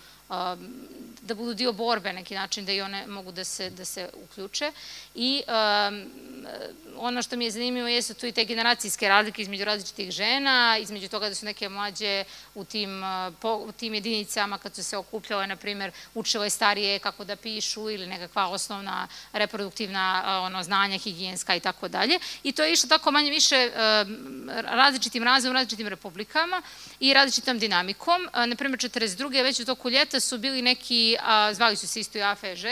[1.30, 4.72] da budu dio borbe neki način, da i one mogu da se, da se uključe.
[5.14, 6.06] I um,
[6.96, 11.08] ono što mi je zanimljivo jesu tu i te generacijske razlike između različitih žena, između
[11.08, 14.96] toga da su neke mlađe u tim, uh, po, u tim jedinicama kad su se
[14.96, 20.98] okupljale, na primjer, učile starije kako da pišu ili nekakva osnovna reproduktivna uh, ono, znanja,
[20.98, 22.18] higijenska i tako dalje.
[22.42, 26.62] I to je išlo tako manje više um, različitim razvojom, različitim republikama
[27.00, 28.22] i različitom dinamikom.
[28.22, 29.42] Uh, na primjer, 42.
[29.42, 31.16] već u toku ljeta su bili neki,
[31.52, 32.64] zvali su se isto i AFŽ,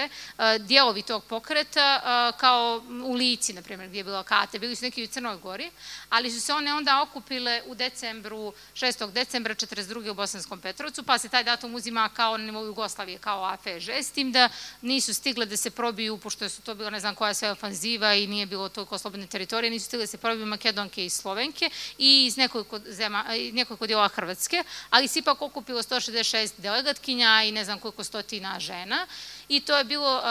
[0.60, 5.04] dijelovi tog pokreta, kao u Lici, na primjer, gdje je bila Kate, bili su neki
[5.04, 5.70] u Crnoj Gori,
[6.08, 9.12] ali su se one onda okupile u decembru, 6.
[9.12, 10.10] decembra 42.
[10.10, 14.10] u Bosanskom Petrovcu, pa se taj datum uzima kao na nivou Jugoslavije, kao AFŽ, s
[14.10, 14.48] tim da
[14.80, 18.26] nisu stigle da se probiju, pošto su to bilo ne znam koja sve ofanziva i
[18.26, 22.36] nije bilo toliko slobodne teritorije, nisu stigle da se probiju Makedonke i Slovenke i iz
[22.36, 28.04] nekoliko, zema, nekoliko dijela Hrvatske, ali se ipak okupilo 166 delegatkinja i ne znam koliko
[28.04, 29.06] stotina žena
[29.48, 30.22] i to je bilo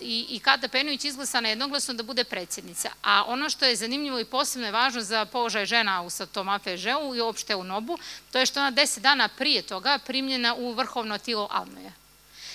[0.00, 2.90] i, i Kada Penović izglasana jednoglasno da bude predsjednica.
[3.02, 7.14] A ono što je zanimljivo i posebno je važno za položaj žena u tom AFŽ-u
[7.14, 7.98] i uopšte u NOB-u,
[8.32, 11.92] to je što ona deset dana prije toga primljena u vrhovno tilo Almeja.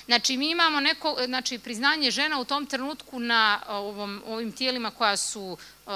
[0.06, 5.18] Znači, mi imamo neko, znači, priznanje žena u tom trenutku na ovom, ovim tijelima koja
[5.18, 5.92] su uh,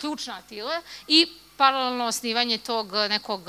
[0.00, 3.42] ključna tijela i paralelno osnivanje tog nekog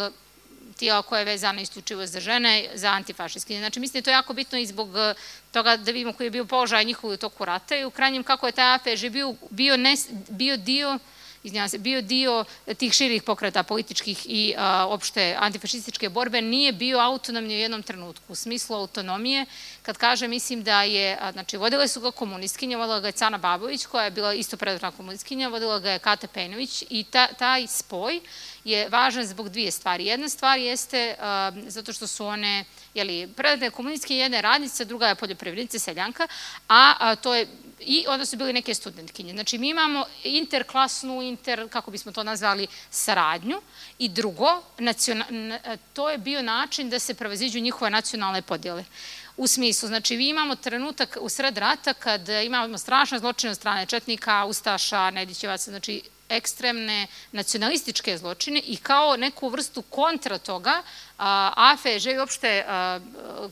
[0.77, 3.57] tijela koje je vezano isključivo za žene, za antifašistske.
[3.57, 5.13] Znači, mislim da je to jako bitno i zbog eh,
[5.51, 8.45] toga da vidimo koji je bio položaj njihov u toku rata i u krajnjem kako
[8.45, 9.95] je taj AFEŽ bio, bio, ne,
[10.29, 10.99] bio dio
[11.45, 12.45] izvinjavam se, bio dio
[12.77, 18.33] tih širih pokreta političkih i a, opšte antifašističke borbe, nije bio autonomni u jednom trenutku.
[18.33, 19.45] U smislu autonomije,
[19.85, 23.85] kad kaže, mislim da je, znači, vodile su ga komunistkinja, vodila ga je Cana Babović,
[23.85, 28.21] koja je bila isto predvrna komunistkinja, vodila ga je Kata Penović i ta, taj spoj
[28.63, 30.05] je važan zbog dvije stvari.
[30.05, 35.07] Jedna stvar jeste a, zato što su one, jeli, predvrne komunistkinje, jedna je radnica, druga
[35.07, 36.27] je poljoprivrednica, seljanka,
[36.67, 37.47] a, a to je
[37.79, 39.33] i onda su bili neke studentkinje.
[39.33, 43.61] Znači, mi imamo interklasnu, inter, kako bismo to nazvali, saradnju
[43.99, 44.61] i drugo,
[45.93, 48.85] to je bio način da se prevaziđu njihove nacionalne podjele.
[49.37, 53.85] U smislu, znači, vi imamo trenutak u sred rata kad imamo strašne zločine od strane
[53.85, 60.83] Četnika, Ustaša, Nedićevaca, znači, ekstremne nacionalističke zločine i kao neku vrstu kontra toga
[61.17, 62.65] AFEŽ i uopšte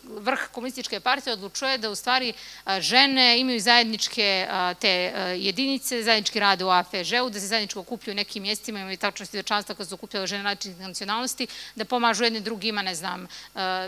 [0.04, 2.34] vrh komunističke partije odlučuje da u stvari
[2.80, 4.48] žene imaju zajedničke
[4.80, 9.76] te jedinice, zajednički rade u AFEŽ-u, da se zajednički okupljuju nekim mjestima, imaju tačno svjedočanstva
[9.76, 13.28] kad su okupljale žene različitih nacionalnosti, da pomažu jedne drugima, ne znam,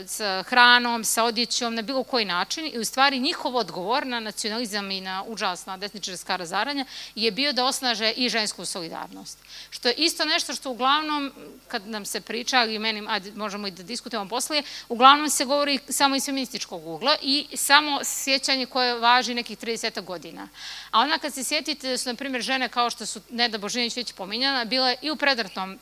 [0.07, 4.91] sa hranom, sa odjećom, na bilo koji način i u stvari njihov odgovor na nacionalizam
[4.91, 6.85] i na užasna desničarska razaranja
[7.15, 9.37] je bio da osnaže i žensku solidarnost.
[9.69, 11.31] Što je isto nešto što uglavnom,
[11.67, 13.03] kad nam se priča, ali meni,
[13.35, 18.03] možemo možemo i da diskutujemo posle, uglavnom se govori samo iz feminističkog ugla i samo
[18.03, 20.47] sjećanje koje važi nekih 30 godina.
[20.91, 23.97] A onda kad se sjetite da su, na primjer, žene kao što su Neda Božinić
[23.97, 25.79] već pominjana, bile i u predratnom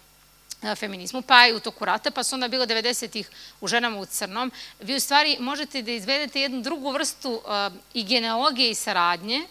[0.76, 3.30] feminizmu, pa i u toku rata, pa su onda bilo 90-ih
[3.62, 8.04] u ženama u crnom, vi u stvari možete da izvedete jednu drugu vrstu uh, i
[8.04, 9.42] genealogije i saradnje,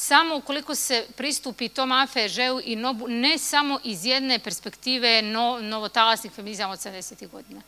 [0.00, 6.32] samo ukoliko se pristupi tom AFEŽ-u i NOBU ne samo iz jedne perspektive no, novotalasnih
[6.32, 7.28] feminizama od 70.
[7.28, 7.60] godina.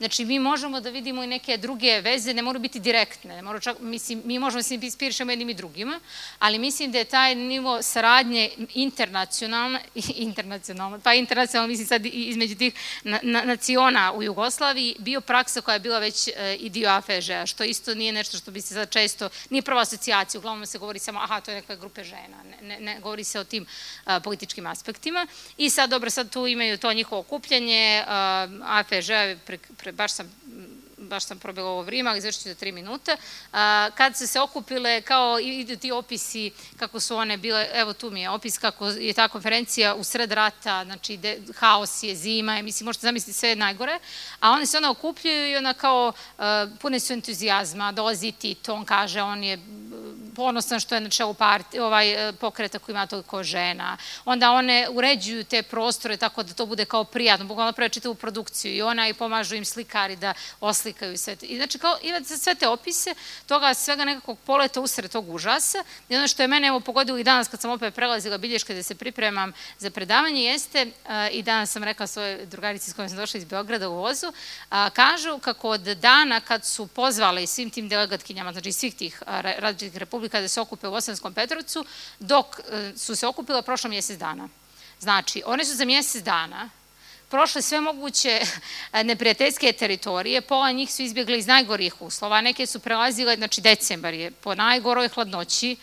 [0.00, 3.60] Znači, mi možemo da vidimo i neke druge veze, ne moraju biti direktne, ne moraju
[3.60, 6.00] čak, mislim, mi možemo da se inspirišemo jednim i drugima,
[6.38, 9.80] ali mislim da je taj nivo saradnje internacionalna,
[10.28, 15.74] internacionalna, pa internacionalna, mislim sad između tih na, na, naciona u Jugoslaviji, bio praksa koja
[15.74, 18.90] je bila već e, i dio AFEŽ-a, što isto nije nešto što bi se sad
[18.90, 22.68] često, nije prva asocijacija, uglavnom se govori samo, aha, to je neka grupe žena, ne,
[22.68, 23.66] ne, ne govori se o tim
[24.04, 25.26] a, političkim aspektima.
[25.56, 28.04] I sad, dobro, sad tu imaju to njihovo okupljanje,
[28.62, 29.06] AFEŽ
[29.46, 30.30] pre, pre baš sam
[31.00, 33.16] baš sam probila ovo vrijeme, ali izvršit ću za tri minuta,
[33.94, 38.20] kad se se okupile, kao idu ti opisi, kako su one bile, evo tu mi
[38.20, 42.62] je opis kako je ta konferencija u sred rata, znači de, haos je, zima je,
[42.62, 43.98] mislim, možete zamisliti sve najgore,
[44.40, 46.12] a one se onda okupljaju i ona kao
[46.80, 49.58] pune su entuzijazma, dolazi Tito, on kaže, on je
[50.36, 53.96] ponosan što je na čelu part, ovaj, e, pokreta koji ima toliko žena.
[54.24, 58.74] Onda one uređuju te prostore tako da to bude kao prijatno, bukvalno prve čitavu produkciju
[58.74, 61.36] i ona i pomažu im slikari da oslikaju sve.
[61.42, 63.14] I znači, kao, imate sve te opise,
[63.46, 65.84] toga svega nekakvog poleta usred tog užasa.
[66.08, 68.82] I ono što je mene evo pogodilo i danas kad sam opet prelazila bilješke da
[68.82, 73.18] se pripremam za predavanje jeste, uh, i danas sam rekla svoje drugarici s kojom sam
[73.18, 77.88] došla iz Beograda u vozu, uh, kažu kako od dana kad su pozvali svim tim
[77.88, 81.84] delegatkinjama, znači svih tih različitih republika, kada se okupe u Bosanskom Petrovcu,
[82.18, 84.48] dok e, su se okupile prošlo mjesec dana.
[85.00, 86.70] Znači, one su za mjesec dana
[87.30, 88.40] prošle sve moguće
[89.04, 94.30] neprijateljske teritorije, pola njih su izbjegli iz najgorih uslova, neke su prelazile, znači decembar je
[94.30, 95.76] po najgoroj hladnoći,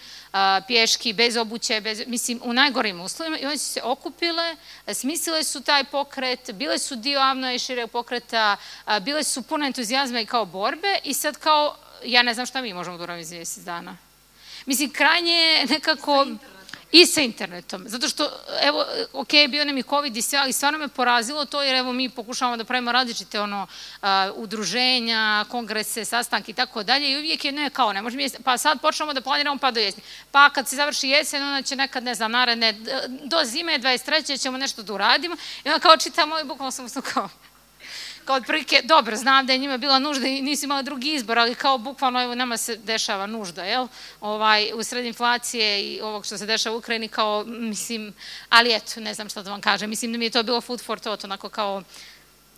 [0.67, 4.55] pješki, bez obuće, bez, mislim, u najgorim uslovima i one su se okupile,
[4.93, 8.57] smislile su taj pokret, bile su dio avno i pokreta,
[9.01, 12.73] bile su puno entuzijazma i kao borbe i sad kao, ja ne znam šta mi
[12.73, 14.06] možemo da uravimo iz mjesec dana.
[14.67, 16.27] Mislim, krajnje je nekako...
[16.91, 17.83] I sa internetom.
[17.87, 18.29] Zato što,
[18.61, 21.93] evo, ok, bio nam i COVID i sve, ali stvarno me porazilo to, jer evo
[21.93, 23.67] mi pokušavamo da pravimo različite ono,
[24.01, 28.57] uh, udruženja, kongrese, sastanke i tako dalje i uvijek je ne kao, ne možemo pa
[28.57, 30.03] sad počnemo da planiramo pa do jesni.
[30.31, 32.73] Pa kad se završi jesen, onda će nekad, ne znam, naredne,
[33.23, 34.41] do zime 23.
[34.41, 37.29] ćemo nešto da uradimo i onda kao čitamo i bukvalno sam kao,
[38.27, 41.55] kao otprilike, dobro, znam da je njima bila nužda i nisi imala drugi izbor, ali
[41.55, 43.87] kao bukvalno evo nama se dešava nužda, jel?
[44.21, 48.13] Ovaj, u sred inflacije i ovog što se dešava u Ukrajini kao, mislim,
[48.49, 50.81] ali eto, ne znam šta da vam kažem, mislim da mi je to bilo food
[50.81, 51.83] for thought, onako kao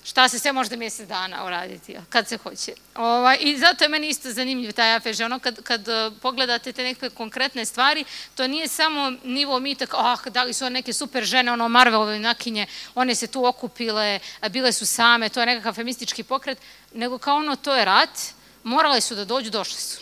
[0.10, 2.74] šta se sve možda mjesec dana uraditi, kad se hoće.
[2.96, 6.84] Ovaj, I zato je meni isto zanimljiv taj AFŽ, ono kad, kad e, pogledate te
[6.84, 11.24] neke konkretne stvari, to nije samo nivo mi tako, ah, da li su neke super
[11.24, 14.20] žene, ono Marvelove nakinje, one se tu okupile,
[14.50, 16.58] bile su same, to je nekakav feministički pokret,
[16.94, 18.20] nego kao ono, to je rat,
[18.64, 20.02] morale su da dođu, došle su.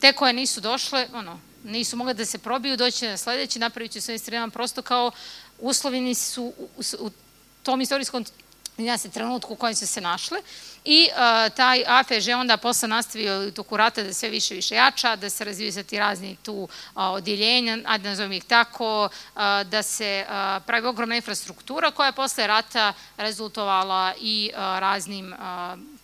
[0.00, 4.00] Te koje nisu došle, ono, nisu mogle da se probiju, doći na sledeći, napravit će
[4.00, 5.10] svoj streman, prosto kao
[5.58, 7.10] uslovini su u, u, u
[7.62, 8.24] tom istorijskom
[8.84, 10.38] ja se trenutku u kojem su se našle.
[10.84, 15.16] I uh, taj AFŽ onda posle nastavio u toku rata da sve više više jača,
[15.16, 19.82] da se razviju sa ti razni tu uh, odjeljenja, ajde nazovem ih tako, uh, da
[19.82, 20.26] se
[20.66, 25.34] pravi ogromna infrastruktura koja je posle rata rezultovala i raznim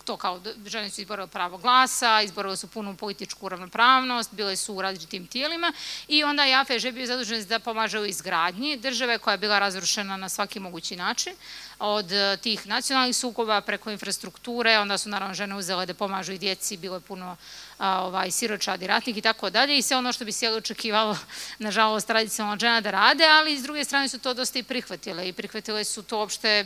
[0.06, 4.82] to kao žene su izborile pravo glasa, izborile su punu političku ravnopravnost, bile su u
[4.82, 5.72] različitim tijelima
[6.08, 10.16] i onda je AFŽ bio zadužen da pomaže u izgradnji države koja je bila razrušena
[10.16, 11.32] na svaki mogući način
[11.78, 16.38] od e, tih nacionalnih sukoba preko infrastrukture, onda su naravno žene uzele da pomažu i
[16.38, 17.36] djeci, bilo je puno
[17.78, 19.78] a, ovaj, siročadi, ratnih i tako dalje.
[19.78, 21.18] I sve ono što bi se očekivalo,
[21.58, 25.28] nažalost, tradicionalno žena da rade, ali s druge strane su to dosta i prihvatile.
[25.28, 26.64] I prihvatile su to uopšte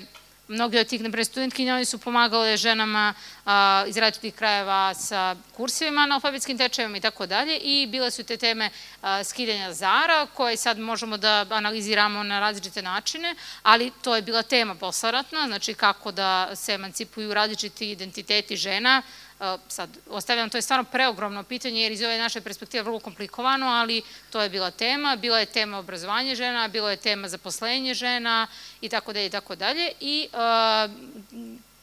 [0.50, 3.14] Mnogi od tih, napred, studentkinja, oni su pomagale ženama
[3.46, 7.56] a, iz različitih krajeva sa kursivima na alfabetskim tečajima i tako dalje.
[7.56, 8.70] I bile su te teme
[9.02, 14.42] a, skidanja zara koje sad možemo da analiziramo na različite načine, ali to je bila
[14.42, 19.02] tema posleratna, znači kako da se emancipuju različiti identiteti žena,
[19.68, 24.02] sad ostavljam, to je stvarno preogromno pitanje jer iz ove naše perspektive vrlo komplikovano, ali
[24.30, 28.46] to je bila tema, bila je tema obrazovanje žena, bilo je tema zaposlenje žena
[28.80, 29.92] i tako dalje i tako dalje.
[30.00, 30.28] I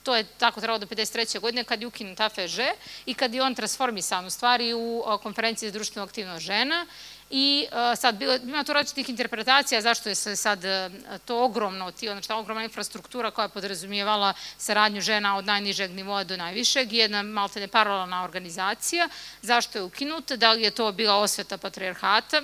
[0.07, 1.39] to je tako trebalo do 53.
[1.39, 2.59] godine kad je ukinut AFŽ
[3.05, 6.85] i kad je on transformisan u stvari u konferenciji za društveno aktivnost žena.
[7.29, 11.91] I uh, sad, bilo, ima tu različitih interpretacija zašto je se sad uh, to ogromno,
[11.91, 17.23] ti, ono što ogromna infrastruktura koja podrazumijevala saradnju žena od najnižeg nivoa do najvišeg, jedna
[17.23, 19.09] maltene paralelna organizacija,
[19.41, 22.41] zašto je ukinuta, da li je to bila osveta patrijarhata,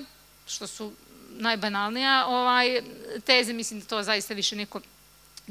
[0.47, 0.91] što su
[1.29, 2.81] najbanalnija ovaj,
[3.25, 4.81] teze, mislim da to zaista više niko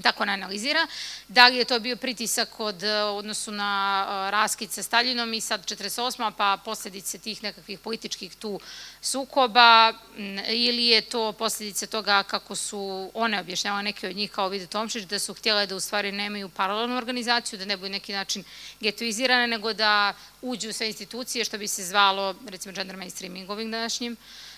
[0.02, 0.86] tako ne analizira.
[1.28, 5.40] Da li je to bio pritisak od e, odnosu na e, raskid sa Staljinom i
[5.40, 6.32] sad 48.
[6.36, 8.60] pa posledice tih nekakvih političkih tu
[9.00, 9.92] sukoba
[10.48, 15.04] ili je to posledice toga kako su one objašnjavale neke od njih kao Vide Tomšić
[15.04, 18.44] da su htjele da u stvari nemaju paralelnu organizaciju, da ne budu neki način
[18.80, 23.70] getoizirane, nego da uđu u sve institucije što bi se zvalo recimo gender mainstreaming ovim
[23.70, 24.16] današnjim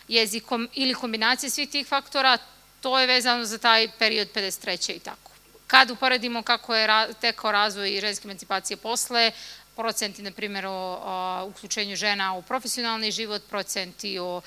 [0.08, 2.38] jezikom ili kombinacije svih tih faktora,
[2.84, 4.96] to je vezano za taj period 53.
[4.96, 5.30] i tako.
[5.66, 6.88] Kad uporedimo kako je
[7.20, 9.32] tekao razvoj ženske emancipacije posle,
[9.76, 14.42] procenti, na primjer, o, uključenju žena u profesionalni život, procenti o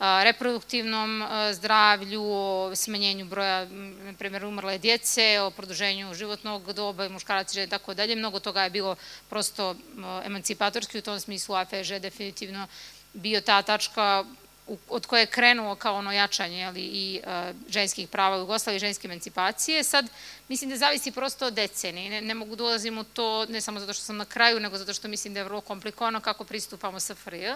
[0.00, 1.22] reproduktivnom
[1.52, 3.66] zdravlju, o smanjenju broja,
[4.08, 8.16] na primjer, umrle djece, o produženju životnog doba i muškaraca i žene, tako dalje.
[8.16, 8.96] Mnogo toga je bilo
[9.28, 9.76] prosto
[10.24, 12.66] emancipatorski, u tom smislu AFŽ definitivno
[13.12, 14.24] bio ta tačka
[14.88, 19.08] od koje je krenuo kao ono jačanje ali, i uh, ženskih prava u Jugoslaviji, ženske
[19.08, 19.84] emancipacije.
[19.84, 20.10] Sad,
[20.48, 22.10] mislim da zavisi prosto od decenije.
[22.10, 24.78] Ne, ne mogu da ulazim u to, ne samo zato što sam na kraju, nego
[24.78, 27.54] zato što mislim da je vrlo komplikovano kako pristupamo sa FRJ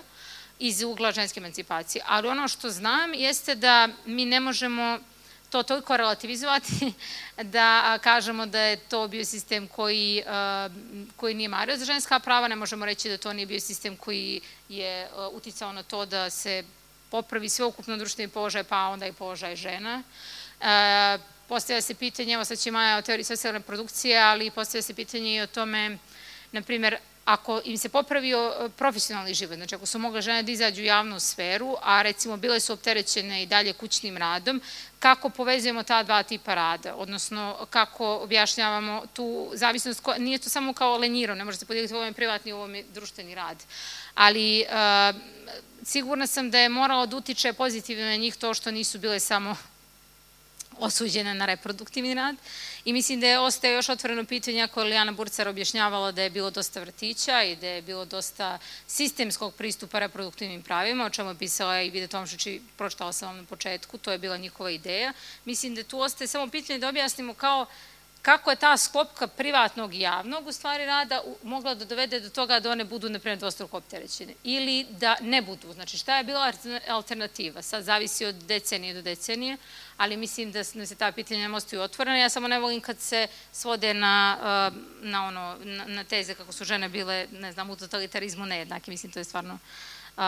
[0.59, 2.03] iz ugla ženske emancipacije.
[2.07, 4.99] Ali ono što znam jeste da mi ne možemo
[5.51, 6.93] to toliko relativizovati
[7.57, 10.23] da kažemo da je to bio sistem koji,
[11.17, 14.41] koji nije mario za ženska prava, ne možemo reći da to nije bio sistem koji
[14.69, 16.64] je uticao na to da se
[17.11, 20.03] popravi sveukupno društveni položaj, pa onda i položaj žena.
[20.61, 24.95] E, postavlja se pitanje, evo sad će Maja o teoriji socijalne produkcije, ali postavlja se
[24.95, 25.99] pitanje i o tome,
[26.53, 26.97] na primjer,
[27.27, 30.85] ako im se popravio e, profesionalni život, znači ako su mogle žene da izađu u
[30.85, 34.61] javnu sferu, a recimo bile su opterećene i dalje kućnim radom,
[34.99, 40.99] kako povezujemo ta dva tipa rada, odnosno kako objašnjavamo tu zavisnost, nije to samo kao
[40.99, 43.65] lenjiro, ne može se podijeliti u ovom privatni i u ovom društveni rad,
[44.15, 45.17] ali uh,
[45.87, 49.57] sigurna sam da je moralo da utiče pozitivno na njih to što nisu bile samo
[50.78, 52.37] osuđene na reproduktivni rad
[52.84, 56.30] i mislim da je ostaje još otvoreno pitanje ako je Lijana Burcar objašnjavala da je
[56.30, 61.39] bilo dosta vrtića i da je bilo dosta sistemskog pristupa reproduktivnim pravima, o čemu je
[61.39, 65.12] pisala i Vide Tomšić i pročitala sam vam na početku, to je bila njihova ideja.
[65.45, 67.66] Mislim da tu ostaje samo pitanje da objasnimo kao
[68.27, 72.61] kako je ta sklopka privatnog i javnog u stvari rada mogla da dovede do toga
[72.61, 75.72] da one budu, na primjer, dvostruko opterećene ili da ne budu.
[75.72, 76.53] Znači, šta je bila
[76.89, 77.62] alternativa?
[77.62, 79.57] Sad zavisi od decenije do decenije,
[79.97, 82.20] ali mislim da se ta pitanja ostaju otvorene.
[82.20, 85.57] Ja samo ne volim kad se svode na, uh, na, ono,
[85.87, 88.91] na teze kako su žene bile, ne znam, u totalitarizmu nejednake.
[88.91, 89.59] Mislim, to je stvarno,
[90.16, 90.22] uh,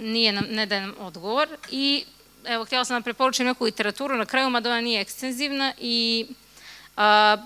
[0.00, 1.48] nije nam, ne daje nam odgovor.
[1.70, 2.04] I
[2.44, 6.26] evo, htjela sam da preporučim neku literaturu na kraju, mada ona nije ekstenzivna i
[6.96, 7.36] A,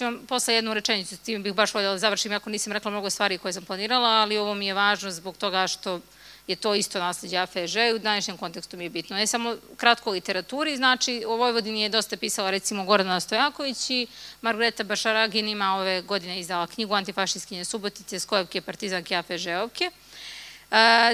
[0.00, 3.10] vam posle jednu rečenicu, s tim bih baš voljela da završim, ako nisam rekla mnogo
[3.10, 6.00] stvari koje sam planirala, ali ovo mi je važno zbog toga što
[6.46, 9.16] je to isto nasledđe AFŽ i u današnjem kontekstu mi je bitno.
[9.16, 14.06] Ne samo kratko literaturi, znači u Vojvodini je dosta pisala recimo Gordana Stojaković i
[14.40, 19.90] Margareta Bašaragin ima ove godine izdala knjigu Antifašistkinje Subotice, Skojevke, Partizanke, AFŽ-ovke.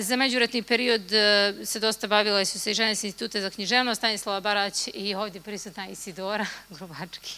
[0.01, 3.99] Za međuretni period e, se dosta bavila su se i žene s institute za književnost,
[3.99, 7.37] Stanislava Barać i ovdje prisutna Isidora Grubački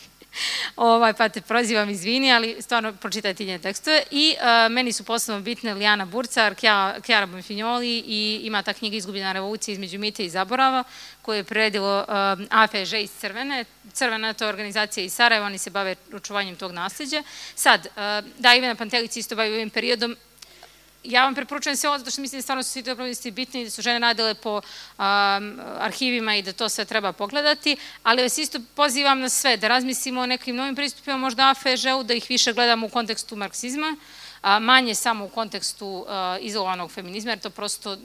[0.76, 4.02] ovaj, pa te prozivam, izvini, ali stvarno pročitajte njene tekstove.
[4.10, 6.54] I uh, meni su posebno bitne Lijana Burcar,
[7.02, 10.84] Kjara Bonfignoli i ima ta knjiga Izgubljena revolucija između mite i zaborava,
[11.22, 12.14] koju je predilo uh,
[12.50, 13.64] AFŽ iz Crvene.
[13.92, 17.22] Crvena je to organizacija iz Sarajeva, oni se bave očuvanjem tog nasljeđa.
[17.54, 20.16] Sad, uh, da, Ivana Pantelić isto bavi ovim periodom,
[21.04, 23.64] ja vam preporučujem sve ovo zato što mislim da stvarno su svi dobrovisti bitni i
[23.64, 24.62] da su žene radile po um,
[25.78, 30.20] arhivima i da to sve treba pogledati, ali vas isto pozivam na sve da razmislimo
[30.20, 33.96] o nekim novim pristupima, možda AFŽ-u, da ih više gledamo u kontekstu marksizma,
[34.42, 36.06] a manje samo u kontekstu uh,
[36.40, 37.96] izolovanog feminizma, jer to prosto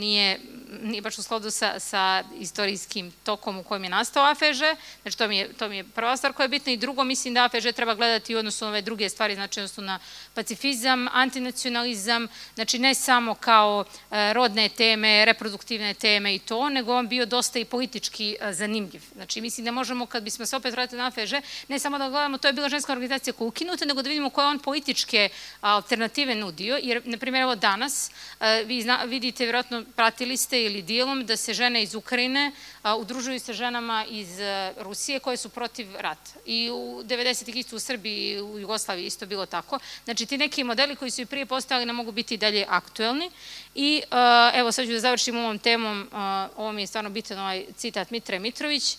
[0.00, 0.40] nije
[0.82, 4.58] nije baš u skladu sa, sa istorijskim tokom u kojem je nastao AFŽ,
[5.02, 7.34] znači to mi, je, to mi je prva stvar koja je bitna i drugo mislim
[7.34, 9.98] da AFŽ treba gledati u odnosu na ove druge stvari, znači odnosu na
[10.34, 17.08] pacifizam, antinacionalizam, znači ne samo kao e, rodne teme, reproduktivne teme i to, nego on
[17.08, 19.02] bio dosta i politički e, zanimljiv.
[19.14, 21.32] Znači mislim da možemo, kad bismo se opet vratili na AFŽ,
[21.68, 24.46] ne samo da gledamo, to je bila ženska organizacija koja ukinuta, nego da vidimo koje
[24.46, 25.28] on političke
[25.60, 28.10] alternative nudio, jer, na primjer, evo danas,
[28.40, 32.52] e, vi zna, vidite, vjerojatno pratili ste ili dijelom da se žene iz Ukrajine
[32.82, 36.30] a, udružuju sa ženama iz a, Rusije koje su protiv rata.
[36.46, 37.56] I u 90.
[37.56, 39.78] isto u Srbiji i u Jugoslaviji isto bilo tako.
[40.04, 43.30] Znači ti neki modeli koji su i prije postali ne mogu biti dalje aktuelni.
[43.74, 46.08] I a, evo sad ću da završim ovom temom,
[46.56, 48.96] ovo mi je stvarno bitan ovaj citat Mitre Mitrović,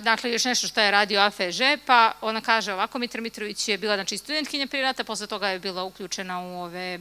[0.00, 3.94] dakle, još nešto što je radio AFŽ, pa ona kaže ovako, Mitra Mitrović je bila
[3.94, 6.98] znači, studentkinja prije rata, posle toga je bila uključena u, ove,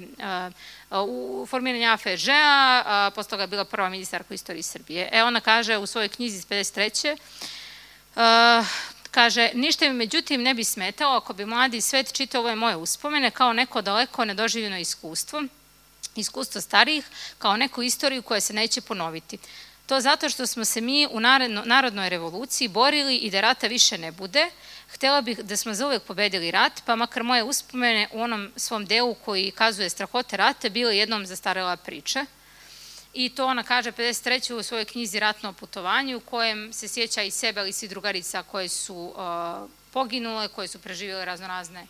[1.08, 5.10] u formiranje AFŽ-a, posle toga je bila prva ministarka istorije Srbije.
[5.12, 7.18] E, ona kaže u svojoj knjizi iz 53.
[8.16, 8.22] Uh,
[9.12, 13.32] kaže, ništa mi međutim ne bi smetalo ako bi mladi svet čitao ove moje uspomene
[13.32, 15.44] kao neko daleko nedoživljeno iskustvo,
[16.16, 17.06] iskustvo starijih,
[17.38, 19.38] kao neku istoriju koja se neće ponoviti.
[19.86, 21.20] To zato što smo se mi u
[21.66, 24.50] narodnoj revoluciji borili i da rata više ne bude.
[24.94, 29.16] Htela bih da smo zauvek pobedili rat, pa makar moje uspomene u onom svom delu
[29.26, 32.26] koji kazuje strahote rata bile jednom zastarela priča.
[33.14, 34.54] I to ona kaže 53.
[34.54, 38.70] u svojoj knjizi Ratno putovanje u kojem se sjeća i sebe, ali i drugarica koje
[38.70, 41.88] su uh, poginule, koje su preživjele raznorazne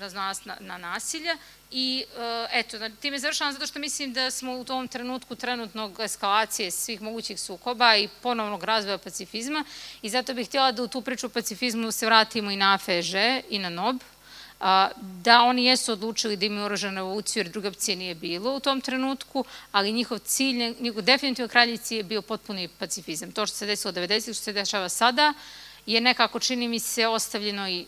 [0.00, 1.36] raznorazna na nasilja
[1.76, 2.04] i
[2.52, 7.40] eto, time završavam zato što mislim da smo u tom trenutku trenutnog eskalacije svih mogućih
[7.40, 9.64] sukoba i ponovnog razvoja pacifizma
[10.02, 13.14] i zato bih htjela da u tu priču o pacifizmu se vratimo i na AFŽ
[13.50, 13.96] i na NOB,
[15.00, 18.80] da oni jesu odlučili da imaju oružanu revoluciju jer druga opcija nije bilo u tom
[18.80, 23.32] trenutku, ali njihov cilj, njihov definitivno kraljici je bio potpuni pacifizam.
[23.32, 24.22] To što se desilo 90.
[24.22, 25.34] što se dešava sada
[25.86, 27.86] je nekako, čini mi se, ostavljeno i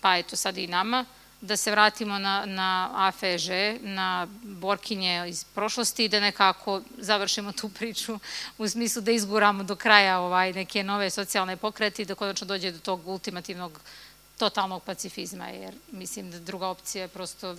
[0.00, 1.04] pa eto sad i nama,
[1.42, 3.48] da se vratimo na, na AFŽ,
[3.80, 8.18] na borkinje iz prošlosti i da nekako završimo tu priču
[8.58, 12.70] u smislu da izguramo do kraja ovaj, neke nove socijalne pokrete i da konačno dođe
[12.70, 13.80] do tog ultimativnog
[14.38, 17.56] totalnog pacifizma, jer mislim da druga opcija prosto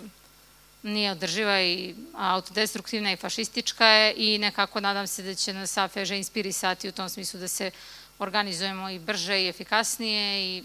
[0.84, 6.12] nije održiva i autodestruktivna i fašistička je i nekako nadam se da će nas AFŽ
[6.12, 7.72] inspirisati u tom smislu da se
[8.20, 10.64] organizujemo i brže i efikasnije i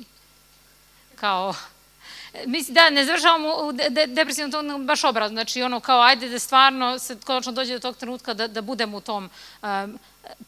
[1.14, 1.54] kao
[2.46, 6.38] Mislim, da, ne završavamo u de, depresivnom tonu baš obrazno, znači ono kao ajde da
[6.38, 9.30] stvarno se konačno dođe do tog trenutka da, da budemo u tom
[9.62, 9.98] um,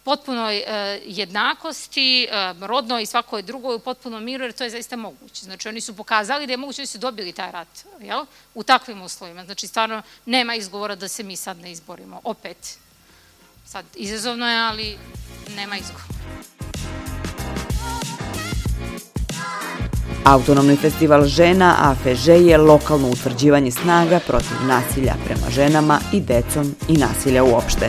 [0.02, 0.64] potpunoj uh,
[1.04, 5.44] jednakosti, uh, rodnoj i svakoj drugoj, u potpunom miru, jer to je zaista moguće.
[5.44, 8.24] Znači oni su pokazali da je moguće da su dobili taj rat, jel?
[8.54, 9.44] U takvim uslovima.
[9.44, 12.20] Znači stvarno nema izgovora da se mi sad ne izborimo.
[12.24, 12.78] Opet,
[13.66, 14.98] sad izazovno je, ali
[15.56, 17.09] nema izgovora.
[20.24, 26.96] Autonomni festival žena AFŽ je lokalno utvrđivanje snaga protiv nasilja prema ženama i decom i
[26.96, 27.88] nasilja uopšte.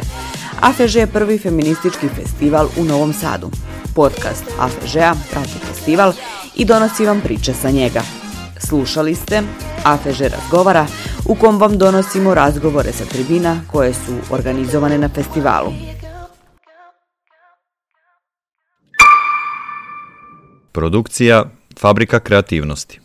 [0.62, 3.52] AFŽ je prvi feministički festival u Novom Sadu.
[3.96, 6.14] Podcast AFŽ-a prati festival
[6.56, 8.02] i donosi vam priče sa njega.
[8.60, 9.42] Slušali ste
[9.84, 10.88] AFŽ razgovara
[11.26, 15.72] u kom vam donosimo razgovore sa tribina koje su organizovane na festivalu.
[20.72, 23.01] Produkcija Fabrika kreativnosti